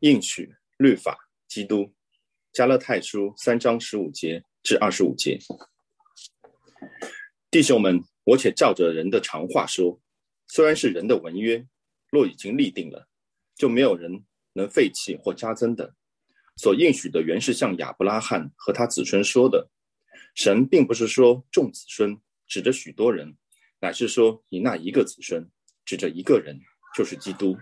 [0.00, 1.18] 应许、律法、
[1.48, 1.92] 基督，
[2.52, 5.40] 加勒泰书三章十五节至二十五节。
[7.50, 10.00] 弟兄们，我且照着人的常话说，
[10.46, 11.66] 虽然是人的文约，
[12.12, 13.08] 若已经立定了，
[13.56, 15.96] 就没有人能废弃或加增的。
[16.56, 19.68] 所应许的原是向亚伯拉罕和他子孙说的。
[20.36, 23.36] 神并不是说众子孙，指着许多人，
[23.80, 25.50] 乃是说你那一个子孙，
[25.84, 26.56] 指着一个人，
[26.96, 27.58] 就是基督。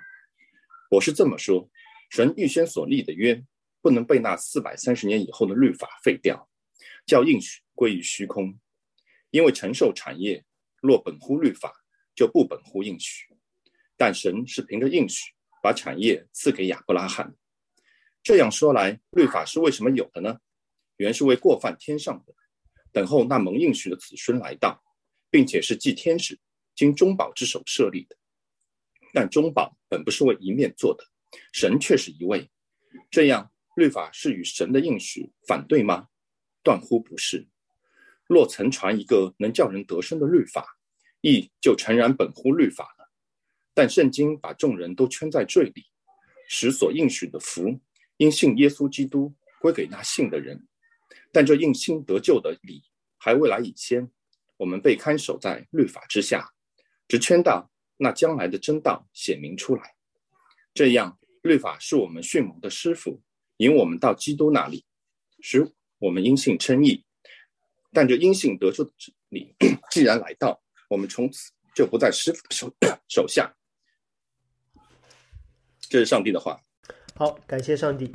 [0.91, 1.71] 我是这么说。
[2.11, 3.45] 神预先所立的约，
[3.81, 6.49] 不能被那四百三十年以后的律法废掉，
[7.07, 8.59] 叫应许归于虚空。
[9.31, 10.45] 因为承受产业，
[10.81, 11.73] 若本乎律法，
[12.15, 13.27] 就不本乎应许。
[13.97, 17.35] 但神是凭着应许，把产业赐给亚伯拉罕。
[18.23, 20.39] 这样说来，律法是为什么有的呢？
[20.97, 22.35] 原是为过犯天上的，
[22.93, 24.83] 等候那蒙应许的子孙来到，
[25.31, 26.39] 并且是祭天使
[26.75, 28.17] 经中保之手设立的。
[29.13, 31.05] 但中保本不是为一面做的。
[31.53, 32.51] 神却是一位，
[33.11, 36.09] 这样律法是与神的应许反对吗？
[36.63, 37.47] 断乎不是。
[38.27, 40.79] 若曾传一个能叫人得生的律法，
[41.21, 43.11] 亦就诚然本乎律法了。
[43.73, 45.85] 但圣经把众人都圈在罪里，
[46.49, 47.79] 使所应许的福
[48.17, 50.67] 因信耶稣基督归给那信的人。
[51.31, 52.83] 但这应信得救的理
[53.19, 54.11] 还未来以先，
[54.57, 56.51] 我们被看守在律法之下，
[57.07, 59.96] 只圈到那将来的真道显明出来。
[60.77, 61.19] 这样。
[61.43, 63.23] 律法是我们迅猛的师傅，
[63.59, 64.85] 引我们到基督那里，
[65.41, 65.65] 使
[66.01, 67.05] 我们因信称义。
[67.93, 68.91] 但这因信得出的
[69.29, 69.55] 理，
[69.93, 70.61] 既然来到，
[70.91, 72.75] 我们从此就不在师傅的手
[73.09, 73.55] 手下。
[75.81, 76.61] 这是上帝的话。
[77.15, 78.13] 好，感谢上帝。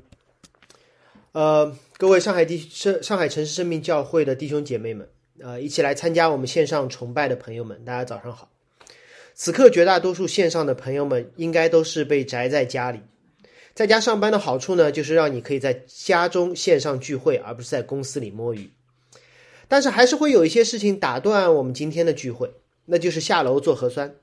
[1.31, 5.09] 呃，各位上海地上上海城市生命教会的弟兄姐妹们，
[5.39, 8.51] 呃，一起来参加我们线上崇拜的朋友们，大家早上好。
[9.43, 12.99] 此刻绝大多数线上的朋友们，应该都是被宅在家里。
[13.73, 18.69] 在家上班的好处呢，就是让你可以在家中线上聚会，而不是在公司里摸鱼。
[19.67, 22.53] 但是还是会有一些事情打断我们今天的聚会，
[22.85, 24.13] 那就是下楼做核酸。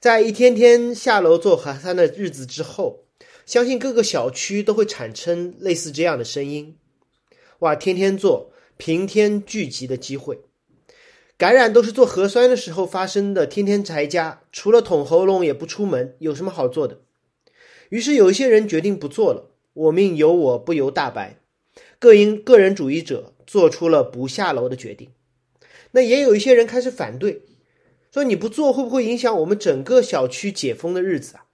[0.00, 3.04] 在一天天下楼做核酸的日子之后，
[3.44, 6.74] 相信各个小区都会产生类似这样的声音：
[7.58, 10.40] 哇，天天做，平天聚集的机会，
[11.36, 13.44] 感染都是做核酸的时候发生的。
[13.44, 17.00] 天天宅家，除了捅喉咙也不出门，有什么好做的？
[17.88, 21.40] 于是有一些人决定不做了，我命由我不由大白，
[21.98, 25.10] 各因个人主义者做出了不下楼的决定。
[25.90, 27.42] 那也有一些人开始反对，
[28.12, 31.46] 说你不做会不会影响我们整个小区解封的日子啊？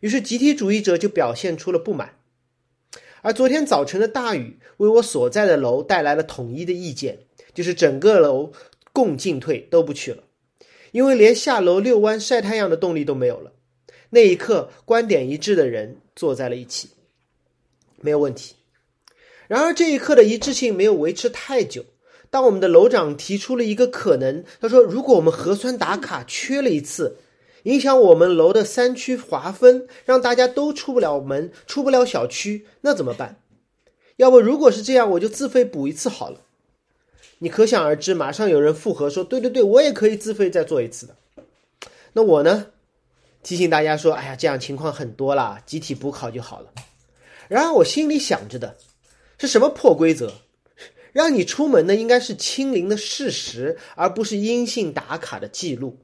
[0.00, 2.16] 于是集体主义者就表现出了不满。
[3.22, 7.20] 而昨天早晨的大雨为我所在的楼带来了统一的意见，
[7.54, 8.52] 就是整个楼
[8.92, 10.24] 共进退都不去了，
[10.90, 13.52] 因为连下楼遛弯晒太阳的动力都没有了。
[14.10, 16.90] 那一刻，观点一致的人坐在了一起，
[18.00, 18.54] 没有问题。
[19.48, 21.84] 然而，这一刻的一致性没有维持太久。
[22.30, 27.16] 当我们的楼长提出了一个可能，他说：“如果我们核酸打卡缺了一次，
[27.64, 33.42] 影响我们楼的三区划分，让大家都出不了门、出不了小区，那怎么办？
[34.16, 36.40] 要不，如果是这样，我就自费补一次好了。”
[37.42, 41.16] 你可想而知，马上有人附和说：“对对对，我也可以自费再做一次的。”
[42.14, 42.68] 那我呢？
[43.42, 46.72] 提醒大家说：“哎呀，这样情况很多啦，集体补考就好了。”
[47.50, 48.76] 然而我心里想着的
[49.38, 50.32] 是什么破规则？
[51.12, 55.98] 让你出门的应该是清零的事实，而不是阴性打卡的记录。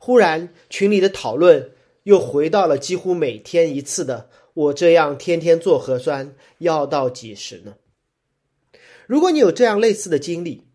[0.00, 1.70] 忽然群里的讨论
[2.02, 7.74] 又回到了几乎每天一次的“我这样天天做核酸要到几时呢？”
[9.06, 10.66] 如果你有这样类似的经历，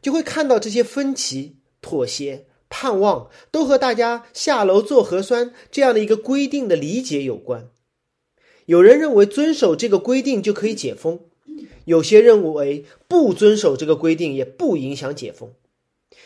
[0.00, 2.46] 就会看到这些分歧、妥协。
[2.68, 7.70] 盼望都和大家下楼做核酸这样的一个规定的理解有关。
[8.64, 11.20] 有人认为遵守这个规定就可以解封，
[11.84, 15.54] 有些认为不遵守这个规定也不影响解封。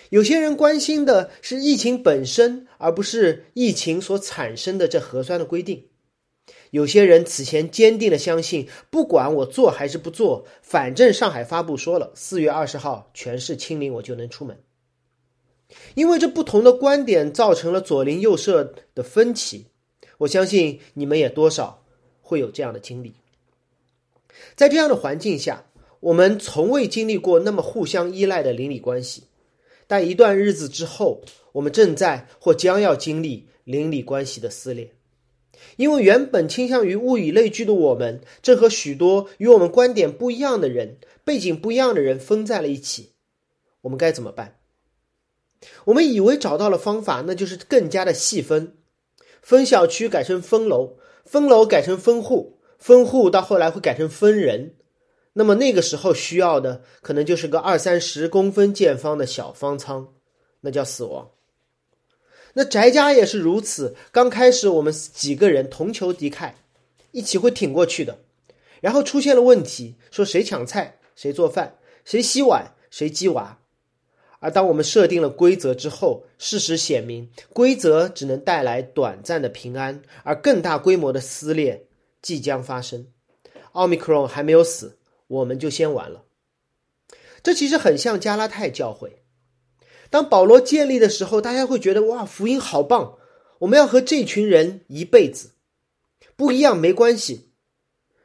[0.08, 5.89] 有些人关心的是疫情本身，而不是疫情所产生的这核酸的规定。
[6.70, 14.56] 有些人此前坚定的相信，不管我做还是不做，反正上海发布说了，四月二十号全市清零，我就能出门。
[15.94, 19.66] 因为这不同的观点造成了左邻右舍的分歧，
[20.18, 21.84] 我相信你们也多少
[22.22, 23.14] 会有这样的经历。
[24.54, 25.64] 在这样的环境下，
[26.00, 29.24] 我们从未经历过那么互相依赖的邻里关系，
[29.86, 31.22] 但一段日子之后，
[31.52, 34.92] 我们正在或将要经历邻里关系的撕裂。
[35.76, 43.12] 因为原本倾向于物以类聚的我们，正和许多与我们观点不一样的人、背景不一样的人分在了一起。
[43.82, 44.58] 我们该怎么办？
[45.86, 48.76] 我们以为找到了方法，那就是更加的细分，
[49.42, 54.76] 分小区改成分楼，分楼改成分户，分户到后来会改成分人，
[55.34, 60.14] 那么那个时候需要的可能就是个二三十公分见方的小方舱，
[60.62, 61.30] 那叫死亡。
[62.54, 66.52] 那翟家也是如此，刚开始我们几个人同仇敌忾，
[67.12, 68.18] 一起会挺过去的，
[68.80, 73.58] 然后出现了问题，说谁抢菜，谁做饭，谁洗碗，谁鸡娃。
[74.40, 81.86] 而当我们设定了规则之后，事实显明，规则只能带来短暂的平安，而更大规模的撕裂
[82.22, 83.06] 即将发生。
[83.72, 84.96] 奥密克戎还没有死，
[85.26, 86.24] 我们就先完了。
[87.42, 89.19] 这其实很像加拉太教会。
[90.10, 93.16] 当保罗建立的时候，大家会觉得哇，福音好棒，
[93.60, 95.52] 我们要和这群人一辈子，
[96.36, 97.52] 不一样没关系。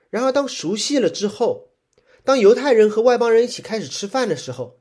[0.10, 1.70] 然而，当熟悉了之后，
[2.24, 4.80] 当犹太人和外邦人一起开始吃饭的时候，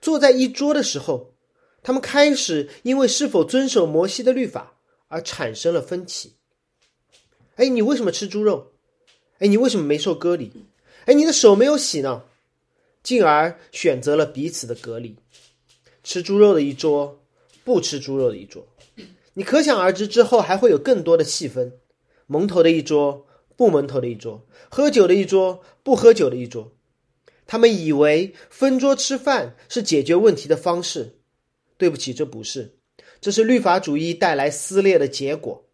[0.00, 1.34] 坐在一桌的时候，
[1.82, 4.74] 他们开始因为是否遵守摩西的律法
[5.08, 6.34] 而产生了分歧。
[7.56, 8.72] 哎，你为什么吃猪肉？
[9.38, 10.52] 哎，你为什么没受割礼？
[11.06, 12.24] 哎，你的手没有洗呢？
[13.02, 15.16] 进而选择了彼此的隔离，
[16.02, 17.22] 吃猪肉的一桌，
[17.64, 18.66] 不吃猪肉的一桌。
[19.34, 21.72] 你可想而知，之后还会有更多的细分：
[22.26, 23.26] 蒙头的一桌，
[23.56, 26.72] 不蒙头的一桌；喝酒的一桌，不喝酒的一桌。
[27.46, 31.18] 他们以为分桌吃饭是解决问题的方式，
[31.76, 32.76] 对不起，这不是，
[33.20, 35.64] 这是律法主义带来撕裂的结果。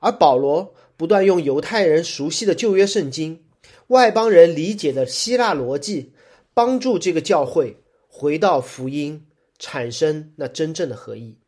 [0.00, 3.44] 而保罗不断用犹太人熟悉的旧约圣经、
[3.88, 6.12] 外邦人理解的希腊逻辑，
[6.54, 7.76] 帮助这个教会
[8.18, 9.28] 回到福音，
[9.60, 11.38] 产生那真正的合一。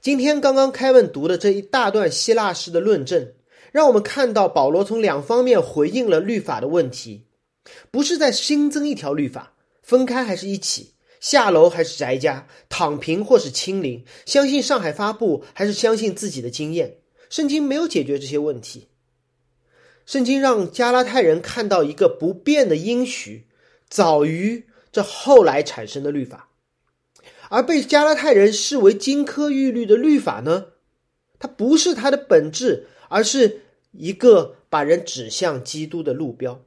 [0.00, 3.34] 今天刚刚凯文读的这一大段希腊式的论证，
[3.70, 7.26] 让我们看到保罗从两方面回应了律法的问题。
[7.90, 9.52] 不是在新增一条律法，
[9.82, 10.94] 分开还是一起？
[11.20, 12.48] 下楼还是宅家？
[12.70, 14.06] 躺平或是清零？
[14.24, 17.00] 相信上海发布还是相信自己的经验？
[17.28, 18.88] 圣经没有解决这些问题。
[20.06, 23.46] 圣经让加拉太人看到一个不变的应许，
[23.90, 26.48] 早于这后来产生的律法，
[27.50, 30.68] 而被加拉太人视为金科玉律的律法呢？
[31.38, 33.62] 它不是它的本质，而是
[33.92, 36.64] 一个把人指向基督的路标。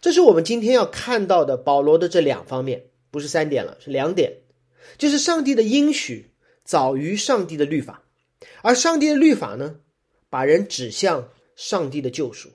[0.00, 4.38] 这是我们今天要看到的保罗的这两方面，不是三点了，是两点，
[4.96, 6.30] 就是上帝的应许
[6.64, 8.02] 早于上帝的律法，
[8.62, 9.76] 而上帝的律法呢，
[10.30, 12.50] 把人指向上帝的救赎。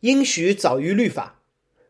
[0.00, 1.42] 应许早于律法，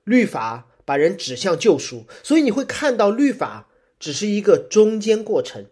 [0.05, 3.69] 律法把人指向救赎，所以你会看到律法
[4.01, 5.67] 只是一个中间过程。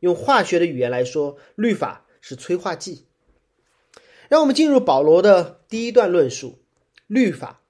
[0.00, 3.04] 用化学的语言来说，律法是催化剂。
[4.30, 6.60] 让我们进入保罗的第一段论述，
[7.06, 7.60] 律法。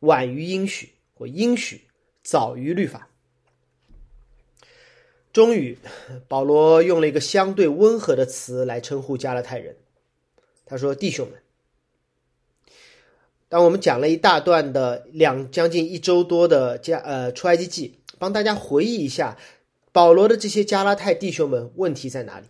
[0.00, 1.86] 晚于应许，或应许
[2.22, 3.08] 早于律法。
[5.32, 5.78] 终于，
[6.28, 9.74] 保罗用了一个相对温和的词来称呼加勒泰人。
[10.66, 11.38] 他说：“弟兄们，
[13.54, 19.38] 当我们讲了一大段的两将近一周多的加呃出埃及记，帮大家回忆一下
[19.92, 22.46] 保罗的这些加拉太弟兄们问题在哪里？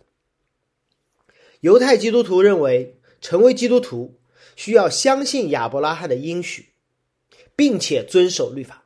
[1.59, 4.15] 犹太基督徒认为，成为基督徒
[4.55, 6.69] 需要相信亚伯拉罕的应许。”
[7.55, 8.85] 并且遵守律法，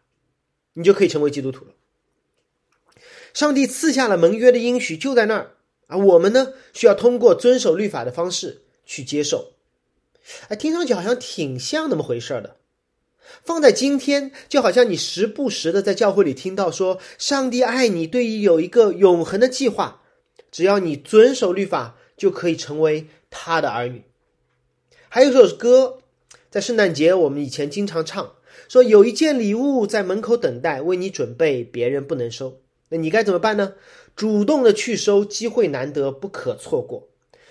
[0.73, 1.71] 你就可以成为基督徒了。
[3.33, 5.51] 上帝赐下了盟约的应许就在那儿，
[5.87, 9.53] 而我们呢，需要通过遵守律法的方式去接受。
[10.47, 12.55] 哎，听上去好像挺像那么回事儿的。
[13.43, 20.01] 放在今天，就好像你时不时的在教会里听到说，上帝爱你，对于有一个永恒的计划，
[20.51, 24.03] 只要你遵守律法，就可以成为他的儿女。
[25.07, 25.99] 还有一首歌，
[26.49, 28.33] 在圣诞节我们以前经常唱。
[28.67, 33.73] 说有一件礼物在门口等待，为你准备，别人不能收，那你该怎么办呢？
[34.15, 37.07] 主动的去收，机会难得，不可错过。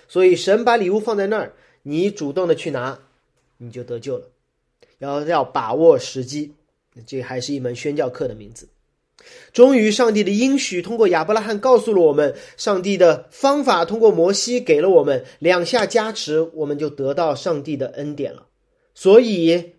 [0.07, 2.99] 所以神把礼物放在那儿，你主动的去拿，
[3.57, 4.27] 你就得救了。
[4.99, 6.53] 要要把握时机，
[7.05, 8.69] 这还是一门宣教课的名字。
[9.51, 18.47] 终于，上帝的应许通过亚伯拉罕告诉了我们，上帝的方法通过摩西给了我们两下加持，我们就得到上帝的恩典了。
[18.93, 19.73] 所以。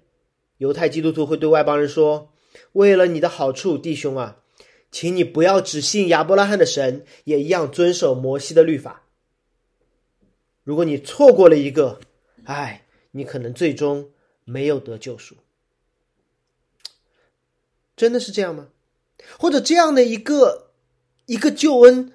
[0.60, 2.32] 犹太基督徒会对外邦人说
[2.72, 4.36] ：“为了你的好处，弟兄啊，
[4.92, 8.99] 请你不要只信亚伯拉罕的神，也一样遵守摩西的律法。
[10.70, 11.98] 如果你错过了一个，
[12.44, 14.08] 哎，你可能最终
[14.44, 15.34] 没有得救赎。
[17.96, 18.68] 真的是这样吗？
[19.36, 20.70] 或者这样的一个
[21.26, 22.12] 一个救恩，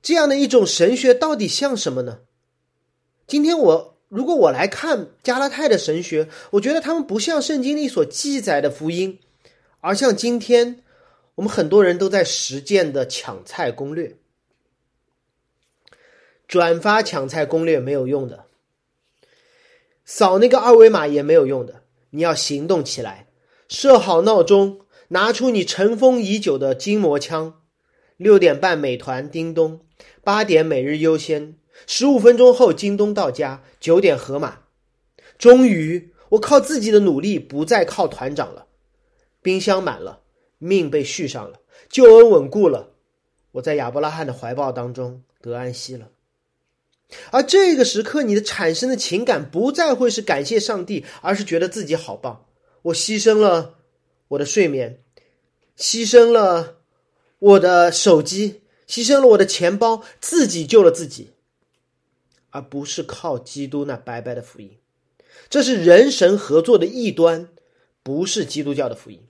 [0.00, 2.20] 这样的一种神学，到底像什么呢？
[3.26, 9.18] 今天我。”如果我来看加拉太的神学，我觉得他们不像圣经里所记载的福音，
[9.80, 10.82] 而像今天
[11.34, 14.16] 我们很多人都在实践的抢菜攻略。
[16.50, 18.46] 转发抢菜攻略没有用的，
[20.04, 23.28] 扫那个二维码也没有用的，你要行动起来，
[23.68, 24.80] 设好闹钟，
[25.10, 27.60] 拿出你尘封已久的筋膜枪。
[28.16, 29.82] 六点半美团叮咚，
[30.24, 31.54] 八点每日优先，
[31.86, 34.62] 十五分钟后京东到家，九点盒马。
[35.38, 38.66] 终于，我靠自己的努力，不再靠团长了。
[39.40, 40.22] 冰箱满了，
[40.58, 42.94] 命被续上了，救恩稳固了。
[43.52, 46.08] 我在亚伯拉罕的怀抱当中得安息了。
[47.30, 52.46] 而这个时刻，你的产生的情感不再会是感谢上帝，而是觉得自己好棒。
[52.82, 53.78] 我牺牲了
[54.28, 55.02] 我的睡眠，
[55.76, 56.78] 牺牲了
[57.38, 61.30] 我的手机，牺牲了我的钱包，自己救了自己，
[62.50, 64.78] 而不是靠基督那白白的福音。
[65.48, 67.48] 这是人神合作的异端，
[68.02, 69.26] 不是基督教的福音。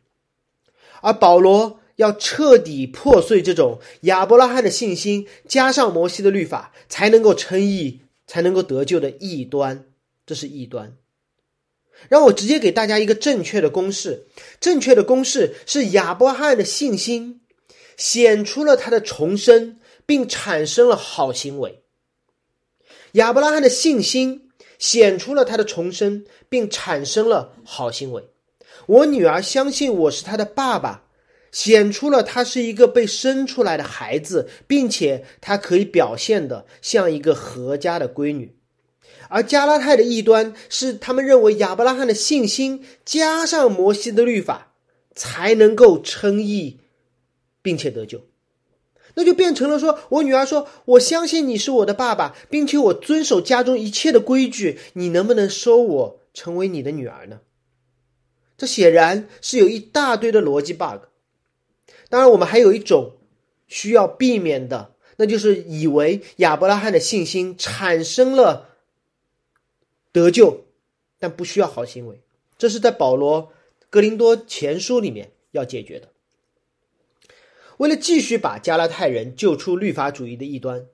[1.00, 9.85] 而保罗要彻底破碎这种亚伯拉罕的信心，加上摩西的律法，才能够称义，才能够得救的异端。
[10.25, 10.97] 这是异端。
[12.09, 14.26] 让我直接给大家一个正确的公式：
[14.59, 17.42] 正确的公式是亚伯拉罕的信心
[17.97, 21.83] 显出了他的重生，并产生了好行为。
[23.12, 24.47] 亚伯拉罕的信心。
[24.80, 28.25] 显出了他的重生，并产生了好行为。
[28.87, 31.04] 我女儿相信我是她的爸爸，
[31.52, 38.57] 显出了她是一个被生出来的孩子，并且她可以表现的像一个合家的闺女。
[39.28, 44.73] 而加拉太的异端是他们认为亚伯拉罕的信心加上摩西的律法
[45.14, 46.80] 才能够称义，
[47.62, 48.26] 并且得救。
[49.14, 57.40] 那就变成了说，我女儿说：“我相信你是我的爸爸，并且我遵守家中一切的规矩，你能不能收我成为你的女儿呢？”
[58.57, 61.10] 这显然是有一大堆的逻辑 bug。
[62.11, 63.17] 当然，我们还有一种
[63.69, 68.76] 需要避免的，那就是以为亚伯拉罕的信心产生了
[70.12, 70.67] 得救，
[71.19, 72.21] 但不需要好行为。
[72.59, 73.52] 这是在保罗
[73.88, 76.09] 格林多前书里面要解决的。
[77.79, 80.87] 为了继续把加拉太人救出律法主义的异端，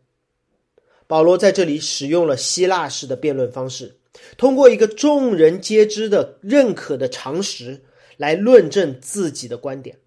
[1.06, 3.96] 保罗在这里使用了希腊式的辩论方式，
[4.37, 7.82] 通过一个众人皆知的认可的常识
[8.18, 9.99] 来论证自己的观点。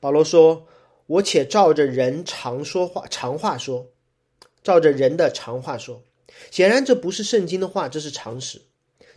[0.00, 0.66] 保罗说
[1.06, 3.88] ：“我且照着人常说话常话说，
[4.64, 6.02] 照着人的常话说。”
[6.50, 8.62] 显然，这不是圣经的话，这是常识。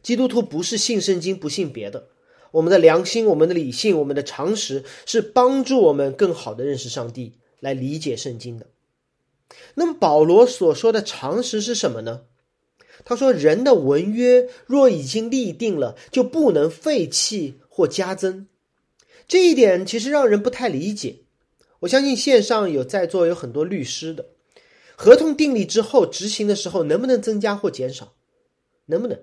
[0.02, 2.10] 基督徒不是信圣经，不信别的。
[2.52, 8.68] 我们的良心、我们的理性、我们的常识，是帮助我们更好的认识上帝，来理解圣经的。
[9.76, 12.24] 那么，保罗所说的常识是什么呢？
[13.06, 18.48] 他说：“人的文约若已经立定了，就不能废弃或加增。”
[19.34, 21.22] 这一点其实让人不太理解。
[21.80, 24.28] 我相信线上有在座有很多律师的，
[24.96, 28.14] 合同订立之后执行的时候，能不能增加或减少？
[28.86, 29.18] 能不能？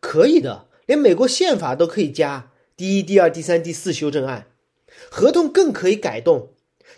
[0.00, 0.66] 可以的。
[0.84, 4.48] 连美国宪法都可以加第一、第二、第三、第四修正案，
[5.10, 6.50] 合同更可以改动。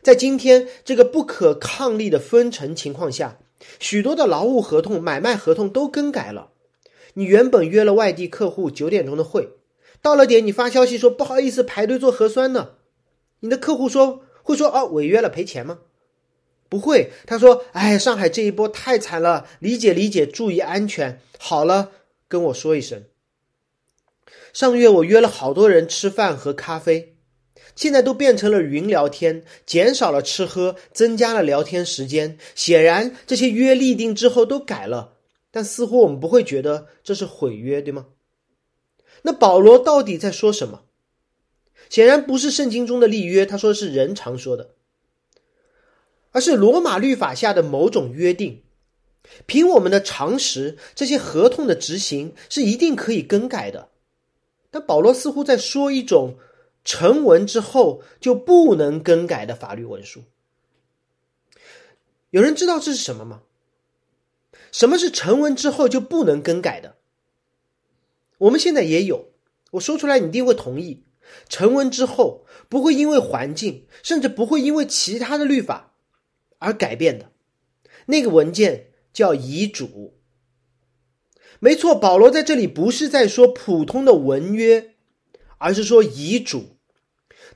[0.03, 3.39] 在今天这个不可抗力的分成情况下，
[3.79, 6.51] 许多的劳务合同、买卖合同都更改了。
[7.15, 9.51] 你原本约了外地客户九点钟的会，
[10.03, 12.71] 到了点你发消息说不好意思排队做核酸呢，
[13.41, 15.79] 你的客户说会说哦违约了赔钱吗？
[16.69, 21.21] 不会，他说哎上海这一波太惨了，理解理解，注意安全。
[21.39, 21.93] 好了，
[22.29, 23.05] 跟我说一声。
[24.53, 27.17] 上月我约了好多人吃饭喝咖啡，
[27.75, 32.39] 现在都变成了云聊天，减少了吃喝，增加了聊天时间。
[32.55, 35.15] 显然这些约立定之后都改了，
[35.51, 38.07] 但似乎我们不会觉得这是毁约，对吗？
[39.27, 40.85] 那保罗到底在说什么？
[41.91, 44.71] 显然不是圣经中的立约，他说是人常说的，
[46.31, 48.63] 而是罗马律法下的某种约定。
[49.47, 53.89] 凭我们的常识，这些合同的执行是一定可以更改的。
[54.71, 56.37] 但保罗似乎在说一种
[56.85, 60.23] 成文之后就不能更改的法律文书。
[62.31, 63.43] 有人知道这是什么吗？
[64.71, 66.96] 什么是成文之后就不能更改的？
[68.39, 69.33] 我们现在也有，
[69.73, 71.05] 我说出来你一定会同意。
[71.49, 75.95] 成文之后不会因为环境，甚至不会因为其他的律法
[76.59, 77.33] 而改变的，
[78.07, 80.15] 那个文件叫遗嘱。
[81.59, 84.95] 没错，保罗在这里不是在说普通的文约，
[85.59, 86.77] 而是说遗嘱。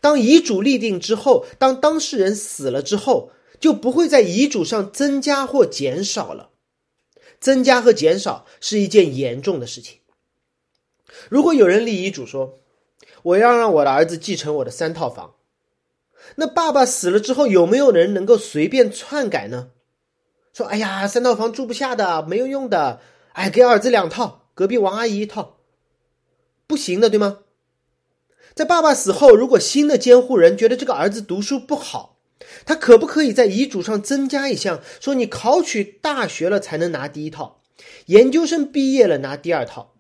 [0.01, 6.51] 当遗嘱立定之后，当当事人死了之后，就不会在遗嘱上增加或减少了。
[7.39, 10.00] 增加和减少是一件严重的事情。
[11.29, 12.59] 如果有人立遗嘱说，
[13.23, 15.35] 我要让我的儿子继承我的三套房，
[16.37, 19.71] 那爸爸死了之后，有没有人能够随便篡改呢？
[20.53, 23.01] 说，哎呀，三套房住不下的，没有用的。
[23.33, 25.59] 哎，给儿子两套隔壁王阿姨一套，
[26.67, 27.39] 不行的，对吗？
[28.55, 32.19] 在爸爸死后，如果新的监护人觉得这个儿子读书不好，
[32.67, 37.63] 他可不可以在遗嘱上增加一项，说你考取大学了才能拿第一套，
[38.07, 39.95] 研究生毕业了拿第二套，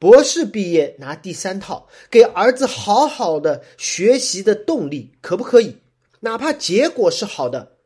[0.00, 5.76] 博士毕业拿第三套，给儿子好好的学习的动力，可不可以？
[6.20, 7.76] 哪怕结果是好的，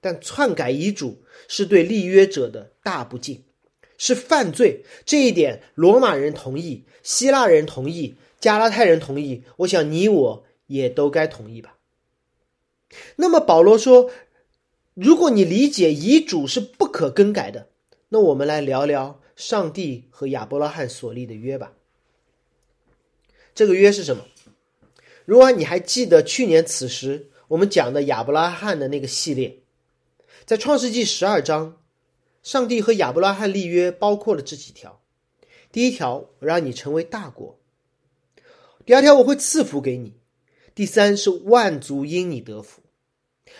[0.00, 3.42] 但篡改遗嘱是对立约者的大不敬，
[3.98, 4.84] 是犯罪。
[5.04, 9.42] 这一点，罗马人同意，希腊人同意，加拉太人同意。
[9.56, 11.74] 我想你我也都该同意吧。
[13.16, 14.08] 那么保罗说，
[14.94, 17.68] 如果你理解遗嘱是不可更改的，
[18.10, 21.72] 那我们来聊聊上帝和亚伯拉罕所立的约吧。
[23.54, 24.24] 这个约是什么？
[25.24, 27.26] 如果你还记得去年此时。
[27.50, 29.58] 我们讲的亚伯拉罕的那个系列，
[30.44, 31.82] 在创世纪十二章，
[32.44, 35.02] 上帝和亚伯拉罕立约，包括了这几条：
[35.72, 37.58] 第一条，我让你成为大国；
[38.86, 40.12] 第二条，我会赐福给你；
[40.76, 42.82] 第三是万族因你得福，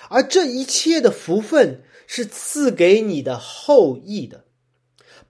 [0.09, 4.45] 而这一切的福分是赐给你的后裔的。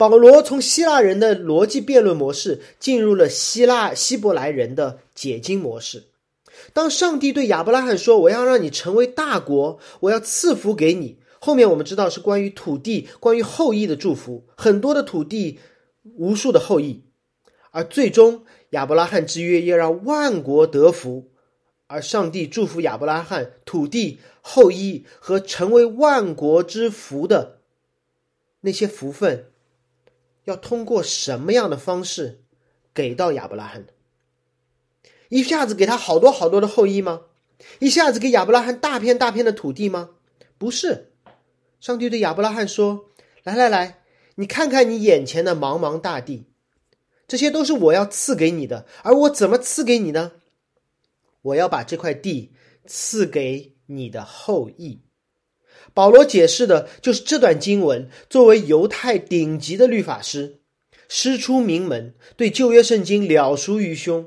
[0.08, 6.04] 保罗从希腊人的逻辑辩论模式进入了希腊希伯来人的解经模式。
[6.72, 15.58] 当上帝对亚伯拉罕说：“我要让你成为大国，我要赐福给你。”后面我们知道是关于土地、关于后裔的祝福，很多的土地，
[16.16, 17.04] 无数的后裔，
[17.70, 21.28] 而最终亚伯拉罕之约要让万国得福，
[21.88, 27.58] 而上帝祝福亚伯拉罕土地、后裔和成为万国之福的
[28.62, 29.49] 那些福分，
[30.50, 32.42] 要通过什么样的方式
[32.92, 33.92] 给到亚伯拉罕的？
[35.28, 37.22] 一下子给他好多好多的后裔吗？
[37.78, 40.10] 一下子给亚伯拉罕大片大片的土地吗？
[40.58, 41.12] 不是，
[41.80, 43.10] 上帝对亚伯拉罕说
[43.44, 44.02] ：“来来来，
[44.34, 46.46] 你看看你眼前的茫茫大地，
[47.28, 48.86] 这些都是我要赐给你的。
[49.02, 50.32] 而我怎么赐给你呢？
[51.42, 52.52] 我要把这块地
[52.86, 55.02] 赐给你的后裔。”
[55.92, 60.60] 保罗解释的就是这段经文，作为犹太顶级的律法师，
[61.08, 64.26] 师出名门，对旧约圣经了熟于胸。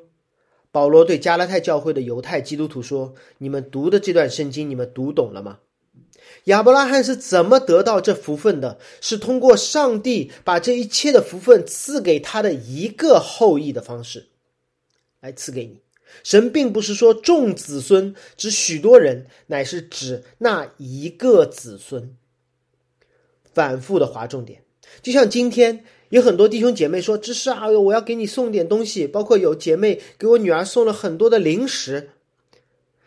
[0.71, 5.59] 保罗对加拉太教会的犹太基督徒说：“你们读的这段圣经，你们读懂了吗？
[6.45, 8.79] 亚伯拉罕是怎么得到这福分的？
[8.99, 14.29] 是通过上帝把这一切的福分赐给他的一个后裔的方式
[15.21, 15.79] 来赐给你。
[16.23, 22.15] 神并不是说众子孙指许多人，乃是指那一个子孙。
[23.54, 24.62] 反复的划重点，
[25.02, 32.12] 就像今天。”有很多弟兄姐妹说：“只是啊，我要给你送点东西，包括有姐妹给我女儿送了很多的零食。”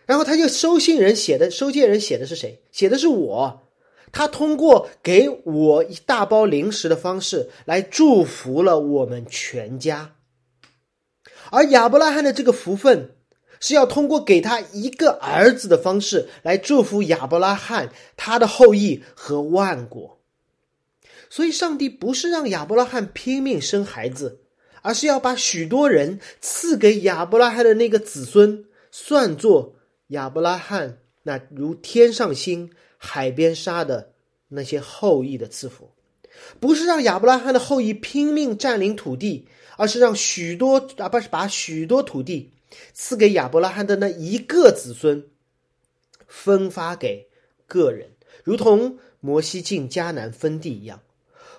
[0.07, 2.59] 然后他就收信人写的，收件人写的是谁？
[2.73, 3.62] 写的是我。
[4.11, 10.15] 他通过给我一大包零食的方式来祝福了我们全家。
[11.50, 13.14] 而亚伯拉罕的这个福分
[13.61, 20.18] 是要通过给他一个儿子的方式来祝福亚伯拉罕他的后裔和万国。
[21.28, 24.40] 所以，上帝不是让亚伯拉罕拼命生孩子，
[24.82, 29.74] 而是要把许多人赐给亚伯拉罕的那个子孙，算作
[30.09, 34.12] 亚伯拉罕那如天上星、海边沙的
[34.48, 35.90] 那些后裔的赐福。
[36.61, 42.52] 不是让亚伯拉罕的后裔拼命占领土地，而是让许多啊，不是把许多土地
[42.92, 45.28] 赐给亚伯拉罕的那一个子孙，
[46.26, 47.28] 分发给
[47.66, 48.10] 个人，
[48.42, 51.02] 如同摩西进迦南分地一样。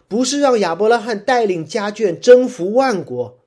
[0.07, 3.39] 不是让亚伯拉罕带领家眷征服万国，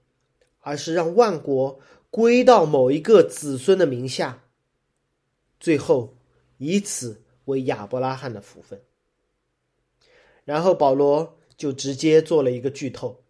[0.61, 1.81] 而是让万国
[2.11, 4.43] 归到某一个子孙的名下，
[5.59, 6.17] 最后
[6.59, 8.83] 以此为亚伯拉罕的福分。
[10.45, 13.23] 然后保罗就直接做了一个剧透。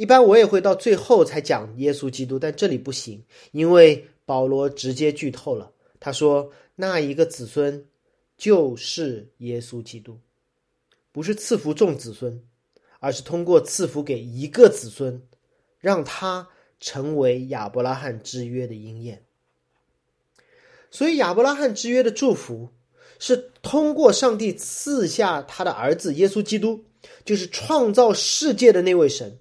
[0.00, 5.70] 一般我也会到最后才讲耶稣基督，但这里不行，因为保罗直接剧透了。
[6.00, 7.86] 他说那一个子孙
[8.38, 10.18] 就是耶稣基督。
[11.12, 12.42] 不是赐福众子孙，
[12.98, 15.20] 而是通过赐福给一个子孙，
[15.80, 16.48] 让他
[16.80, 19.22] 成为亚伯拉罕之约的应验。
[20.90, 22.70] 所以，亚伯拉罕之约的祝福
[23.18, 26.86] 是通过上帝赐下他的儿子耶稣基督，
[27.22, 29.38] 就是创造世界的那位神。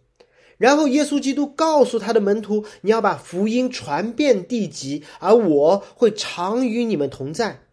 [0.60, 7.64] 然后，耶稣基督告诉他的门徒：“你要把福音传遍地极，而我会常与你们同在。”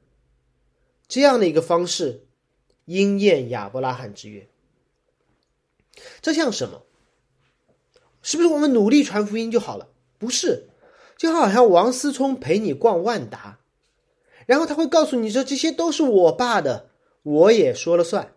[1.06, 2.22] 这样的一个方式。
[2.86, 4.46] 应验亚伯拉罕之约，
[6.22, 6.82] 这像什么？
[8.22, 9.88] 是不是我们努力传福音就好了？
[10.18, 10.68] 不是，
[11.16, 13.58] 就好像王思聪陪你逛万达，
[14.46, 16.90] 然后他会告诉你说这些都是我爸的，
[17.24, 18.34] 我也说了算。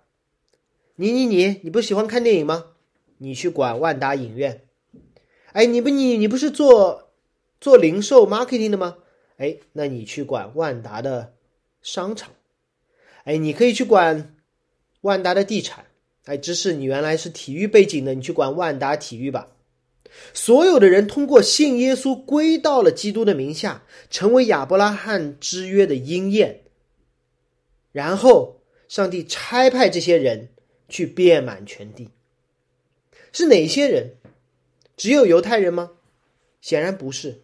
[0.95, 2.71] 你你你，你不喜欢看电影吗？
[3.19, 4.63] 你去管万达影院。
[5.53, 7.12] 哎，你不你你不是做
[7.62, 8.97] 做零售 marketing 的吗？
[9.38, 11.34] 哎，那你去管万达的
[11.82, 12.32] 商场。
[13.23, 14.36] 哎，你可以去管
[15.01, 15.86] 万达的地产。
[16.25, 19.47] 哎，只是你原来是体育背景的，你去管万达体育吧。
[20.34, 26.63] 所有的人通过信耶稣归到了基督的名下，成为亚伯拉罕之约的应验。
[27.91, 30.49] 然后，上帝差派这些人
[30.88, 32.10] 去遍满全地。
[33.31, 34.15] 是哪些人？
[34.97, 35.91] 只有犹太人吗？
[36.61, 37.43] 显然不是，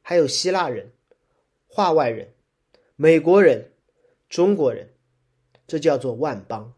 [0.00, 0.92] 还有希腊人、
[1.66, 2.32] 化外人、
[2.96, 3.72] 美国人、
[4.28, 4.90] 中国人，
[5.66, 6.72] 这叫做万邦。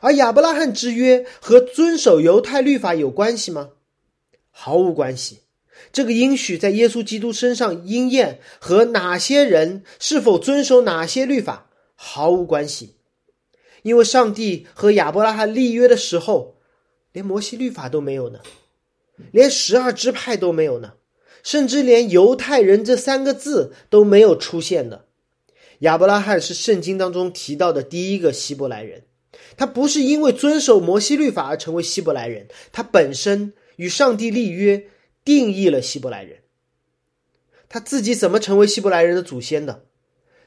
[0.00, 3.70] 而亚伯拉罕之约和遵守犹太律法有关系吗？
[4.50, 5.40] 毫无关系。
[5.92, 12.96] 这个应许在耶稣基督身上应验，和哪些人是否遵守哪些律法毫无关系。
[13.82, 16.57] 因为上帝和亚伯拉罕立约的时候，
[17.18, 18.38] 连摩西律法都没有呢，
[19.32, 20.92] 连十二支派都没有呢，
[21.42, 25.06] 甚至连犹太人这三个字都没有出现的。
[25.80, 29.02] 亚伯拉罕是圣经当中提到的第一个希伯来人。
[29.56, 34.86] 他不是因为遵守摩西律法而成为希伯来人，他本身与上帝立约，
[35.24, 36.38] 定义了希伯来人。
[37.68, 39.84] 他自己怎么成为希伯来人的祖先的？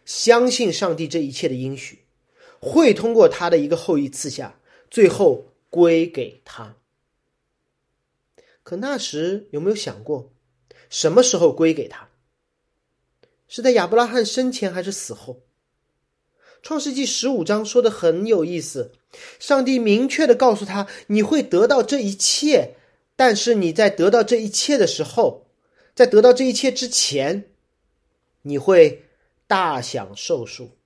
[0.06, 2.06] 相信上帝这一切的应许，
[2.60, 6.76] 会通过他的一个后裔赐下，最后归给他。
[8.62, 10.32] 可那时有没有想过，
[10.88, 12.10] 什么时候归给他？
[13.48, 15.42] 是在亚伯拉罕生前还是死后？
[16.62, 18.92] 创世纪十五章说的很有意思，
[19.40, 22.76] 上帝明确的告诉他，你会得到这一切，
[23.16, 25.48] 但是你在得到这一切的时候，
[25.96, 27.52] 在得到这一切之前，
[28.44, 29.06] 你会
[29.48, 30.78] 大享受数。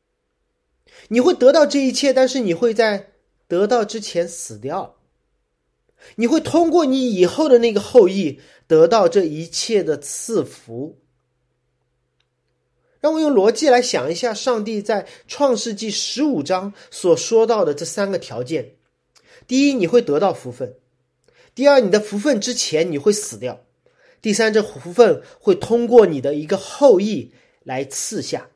[1.09, 3.11] 你会得到这一切，但是你会在
[3.47, 4.95] 得到之前死掉。
[6.15, 10.99] 你会通过你以后的那个后裔得到这一切的赐福。
[12.99, 18.75] 让我用逻辑来想一下，上帝在创世纪十五章所说到的这三个条件：
[19.47, 20.69] 第一，你会得到福分；
[21.53, 23.57] 第二，你的福分之前你会死掉；
[24.21, 27.31] 第三，这福分会通过你的一个后裔
[27.63, 28.49] 来赐下。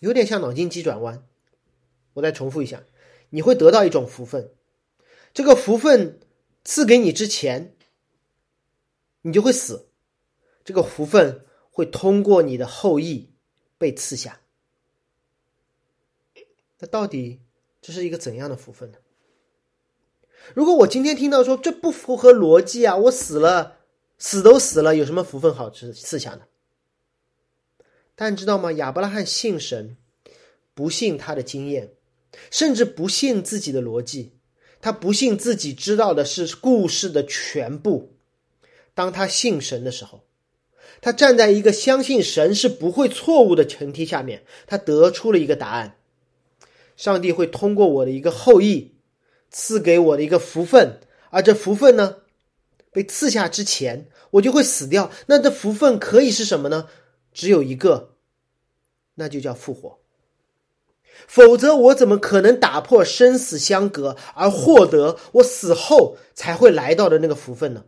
[0.00, 1.24] 有点像脑筋急转弯。
[2.12, 2.82] 我再重复一下：
[3.32, 4.52] 你会得到一种福分，
[5.34, 6.20] 这个福分
[6.64, 7.74] 赐给你之前，
[9.22, 9.88] 你就会死；
[10.64, 11.44] 这个福分。
[11.74, 13.30] 会通过你的后裔
[13.78, 14.42] 被赐下，
[16.80, 17.40] 那到底
[17.80, 18.98] 这是一个怎样的福分呢？
[20.52, 23.78] 如果我今天听到说这不符合逻辑啊，我死了，
[24.18, 26.42] 死都死了，有什么福分好赐赐下呢？
[28.14, 28.70] 但知道吗？
[28.72, 29.96] 亚伯拉罕信神，
[30.74, 31.94] 不信他的经验，
[32.50, 34.32] 甚至不信自己的逻辑，
[34.80, 38.16] 他不信自己知道的是故事的全部。
[38.94, 40.24] 当他信神的时候。
[41.00, 45.96] 他站在一个相信神是不会错误的前提下面，他得出了一个答案：
[46.96, 48.94] 上帝会通过我的一个后裔
[49.50, 52.18] 赐给我的一个福分，而这福分呢，
[52.92, 55.10] 被赐下之前，我就会死掉。
[55.26, 56.86] 那这福分可以是什么呢？
[57.32, 58.14] 只有一个，
[59.16, 60.01] 那就叫复活。
[61.26, 67.84] 否则，我怎么可能打破生死相隔，而获得我死后才会来到的那个福分呢？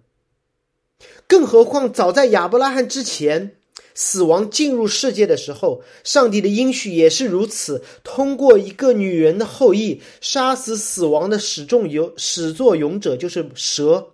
[1.26, 3.56] 更何况，早在亚伯拉罕之前，
[3.94, 14.10] 死亡进入世界的时候，上帝的应许也是如此：通过一个女人的后裔，杀死死亡的始终有始作俑者，就是蛇。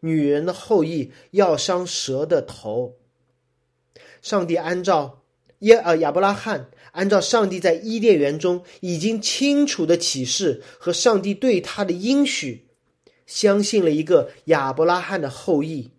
[0.00, 2.96] 女人的后裔要伤蛇的头。
[4.20, 5.22] 上帝按照
[5.60, 12.66] 耶呃亚伯拉罕按照上帝在伊甸园中已经清楚的启示和上帝对他的应许，
[13.24, 15.92] 相信了一个亚伯拉罕的后裔。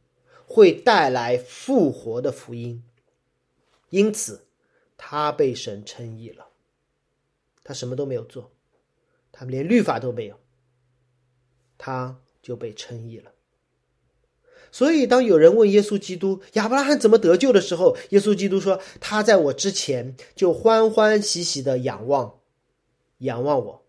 [0.48, 2.84] 会带来复活的福音，
[3.90, 4.46] 因此
[4.96, 6.50] 他被神称义了。
[7.64, 8.52] 他什么都没有做，
[9.32, 10.40] 他连律法都没有，
[11.80, 13.34] 他就被称义了。
[14.76, 22.40] 所以，当有人问耶稣基督亚伯拉罕怎么得救的时候，耶稣基督说：“他在我之前就欢欢喜喜的仰望，
[23.20, 23.86] 仰望我。”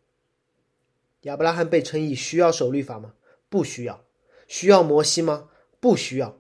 [1.27, 3.15] 亚伯拉罕被称义需要守律法吗？
[3.49, 4.05] 不需要。
[4.47, 5.49] 需要摩西吗？
[5.81, 6.39] 不需要。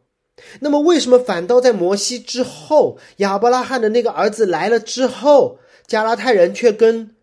[0.61, 7.17] 那么，为什么反倒在摩西之后，亚伯拉罕的那个儿子来了之后，加拉太人却跟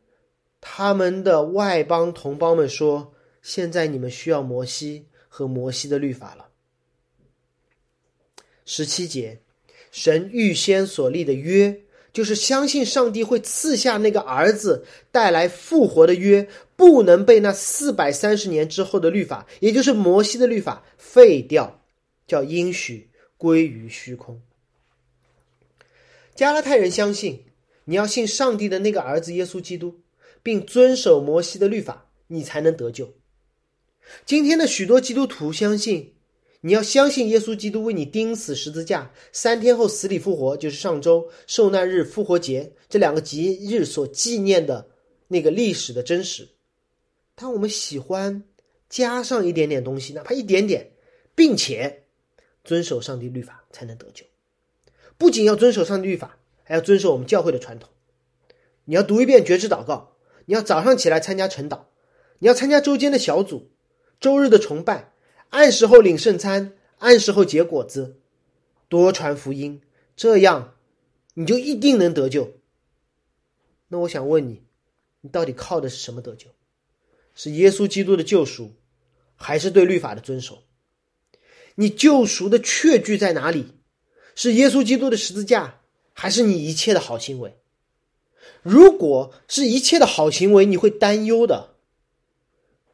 [0.60, 6.48] 他们的外邦同胞们说：“现在你们需要摩西和摩西的律法了。”
[8.66, 9.40] 十七节，
[9.92, 21.82] 神预先所立的约，就是相信上帝会赐下那个儿子带来复活的约，不能被那四百三十年之后的律法，也就是摩西的律法废掉，
[22.26, 24.42] 叫应许归于虚空。
[26.34, 27.44] 加拉太人相信，
[27.86, 30.00] 你要信上帝的那个儿子耶稣基督，
[30.42, 33.14] 并遵守摩西的律法，你才能得救。
[34.26, 36.14] 今天的许多基督徒相信。
[36.66, 44.88] 你要相信耶稣基督为你钉死十字架，三天后死里复活，就是上周受难日、复活节这两个节日所纪念的
[45.28, 46.48] 那个历史的真实。
[47.36, 48.42] 但我们喜欢
[48.88, 50.90] 加上一点点东西，哪怕一点点，
[51.36, 52.06] 并且
[52.64, 54.24] 遵守上帝律法才能得救。
[55.18, 57.90] 不仅要遵守上帝律法，还要遵守我们教会的传统。
[58.86, 61.82] 你要读一遍觉知祷告，你要早上起来参加晨祷，
[62.40, 63.70] 你要参加周间的小组，
[64.22, 65.13] 周日的崇拜。
[65.54, 68.18] 按时候领圣餐，按时候结果子，
[68.90, 69.82] 多传福音，
[70.16, 70.74] 这样
[71.36, 72.54] 你就一定能得救。
[73.88, 74.64] 那我想问你，
[75.22, 76.48] 你到底靠的是什么得救？
[77.36, 78.74] 是耶稣基督的救赎，
[79.36, 80.64] 还是对律法的遵守？
[81.76, 83.76] 你救赎的确据在哪里？
[84.34, 85.82] 是耶稣基督的十字架，
[86.14, 87.56] 还是你一切的好行为？
[88.64, 91.73] 如果是一切的好行为，你会担忧的。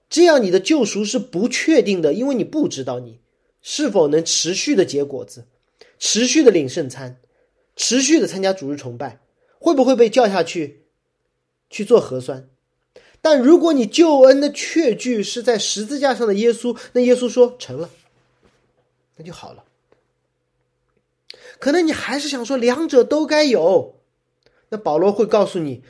[0.09, 3.19] 这样你的救赎是不确定的，因为你不知道你
[3.61, 5.45] 是否能持续的结果子，
[5.99, 7.19] 持续的领圣餐，
[7.75, 9.19] 持续的参加主日崇拜，
[9.59, 10.85] 会不会被叫下去
[11.69, 12.49] 去做核酸？
[13.21, 17.91] 但如果你救恩的确据是在十字架上的耶稣，那耶稣说成了，
[19.17, 19.63] 那就好了。
[21.59, 23.95] 可能你还是想说两者都该有，
[24.69, 25.83] 那保罗会告诉你，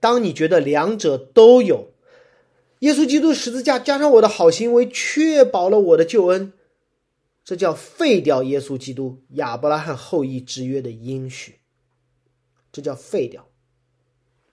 [0.00, 1.93] 当你觉得两者都有。
[2.84, 6.52] 耶稣基督十字架加上我的好行为，确保了我的救恩，
[7.42, 11.60] 这叫废掉耶稣基督亚伯拉罕后裔之约的应许，
[12.70, 13.48] 这叫废掉，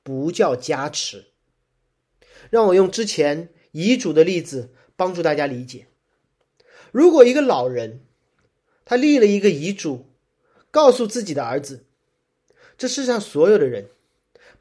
[0.02, 1.26] 不叫加持。
[2.50, 5.88] 让我用之前遗嘱的例子帮助大家理解：
[6.94, 8.06] 如果一个老人
[8.86, 10.06] 他立了一个遗嘱，
[10.72, 11.84] 告诉自己的儿子，
[12.78, 13.90] 这世上所有的人，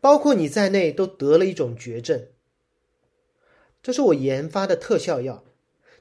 [0.01, 2.27] 包括你在内，都得了一种绝症。
[3.83, 5.43] 这是我研发的特效药，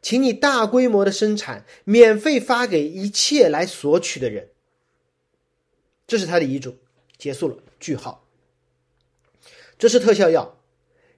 [0.02, 4.50] 请你大规模的生产，免费发给一切来索取的人。
[6.06, 6.78] 这是他的遗嘱，
[7.18, 8.28] 结束了，句号。
[9.78, 10.60] 这是特效药，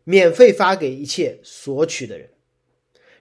[0.04, 2.30] 免费发给一切索取的人。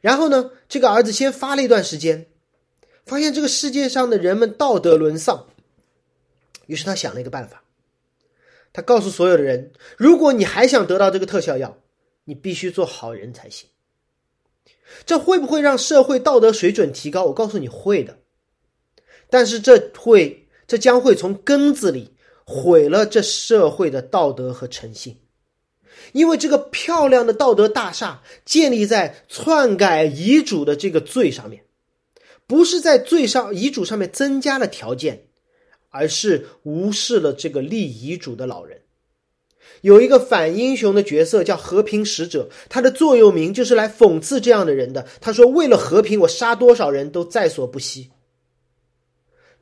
[0.02, 2.26] 然后呢，这个儿子先发了一段时间，
[3.06, 5.46] 发现这个世界上的人们道德沦丧，
[6.66, 7.64] 于是他想了一个办法，
[8.72, 11.78] 他告诉所有的人：如果你还想得到这个特效药。
[12.24, 13.68] 你必须做好人才行。
[15.06, 17.24] 这会不会让社会道德水准提高？
[17.26, 18.18] 我告诉你会的。
[19.28, 25.20] 但是这会，这将会从根子里毁了这社会的道德和诚信，
[26.12, 31.64] 因为这个漂亮的道德大厦建立在篡改遗嘱的这个罪上面，
[32.48, 35.28] 不是在罪上遗嘱上面增加了条件，
[35.90, 38.79] 而是无视了这个立遗嘱的老人。
[39.82, 45.06] 有一个反英雄的角色叫和平使者，他的座右铭就是来讽刺这样的人的。
[45.20, 48.10] 他说：“为了和平，我杀多少人都在所不惜。”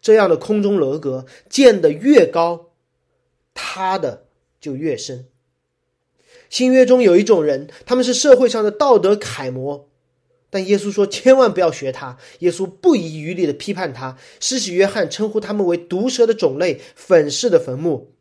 [0.00, 2.70] 这样的空中楼阁建得越高，
[3.54, 4.26] 塌的
[4.61, 5.26] 就越深。
[6.48, 9.88] 新约中有一种人，他们是社会上的道德楷模，
[10.50, 12.16] 但耶稣说千万不要学他。
[12.38, 14.16] 耶稣不遗余力的批判他。
[14.40, 18.14] 施洗约翰称呼他们为毒蛇的种类，粉饰的坟墓。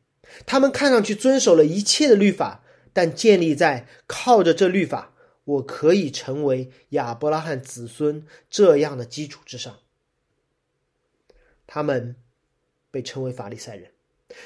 [0.45, 9.77] 他们看上去遵守了一切的律法，但建立在靠着这律法，我可以成为亚伯拉罕子孙这样的基础之上。
[11.65, 12.15] 他们
[12.91, 13.91] 被称为法利赛人，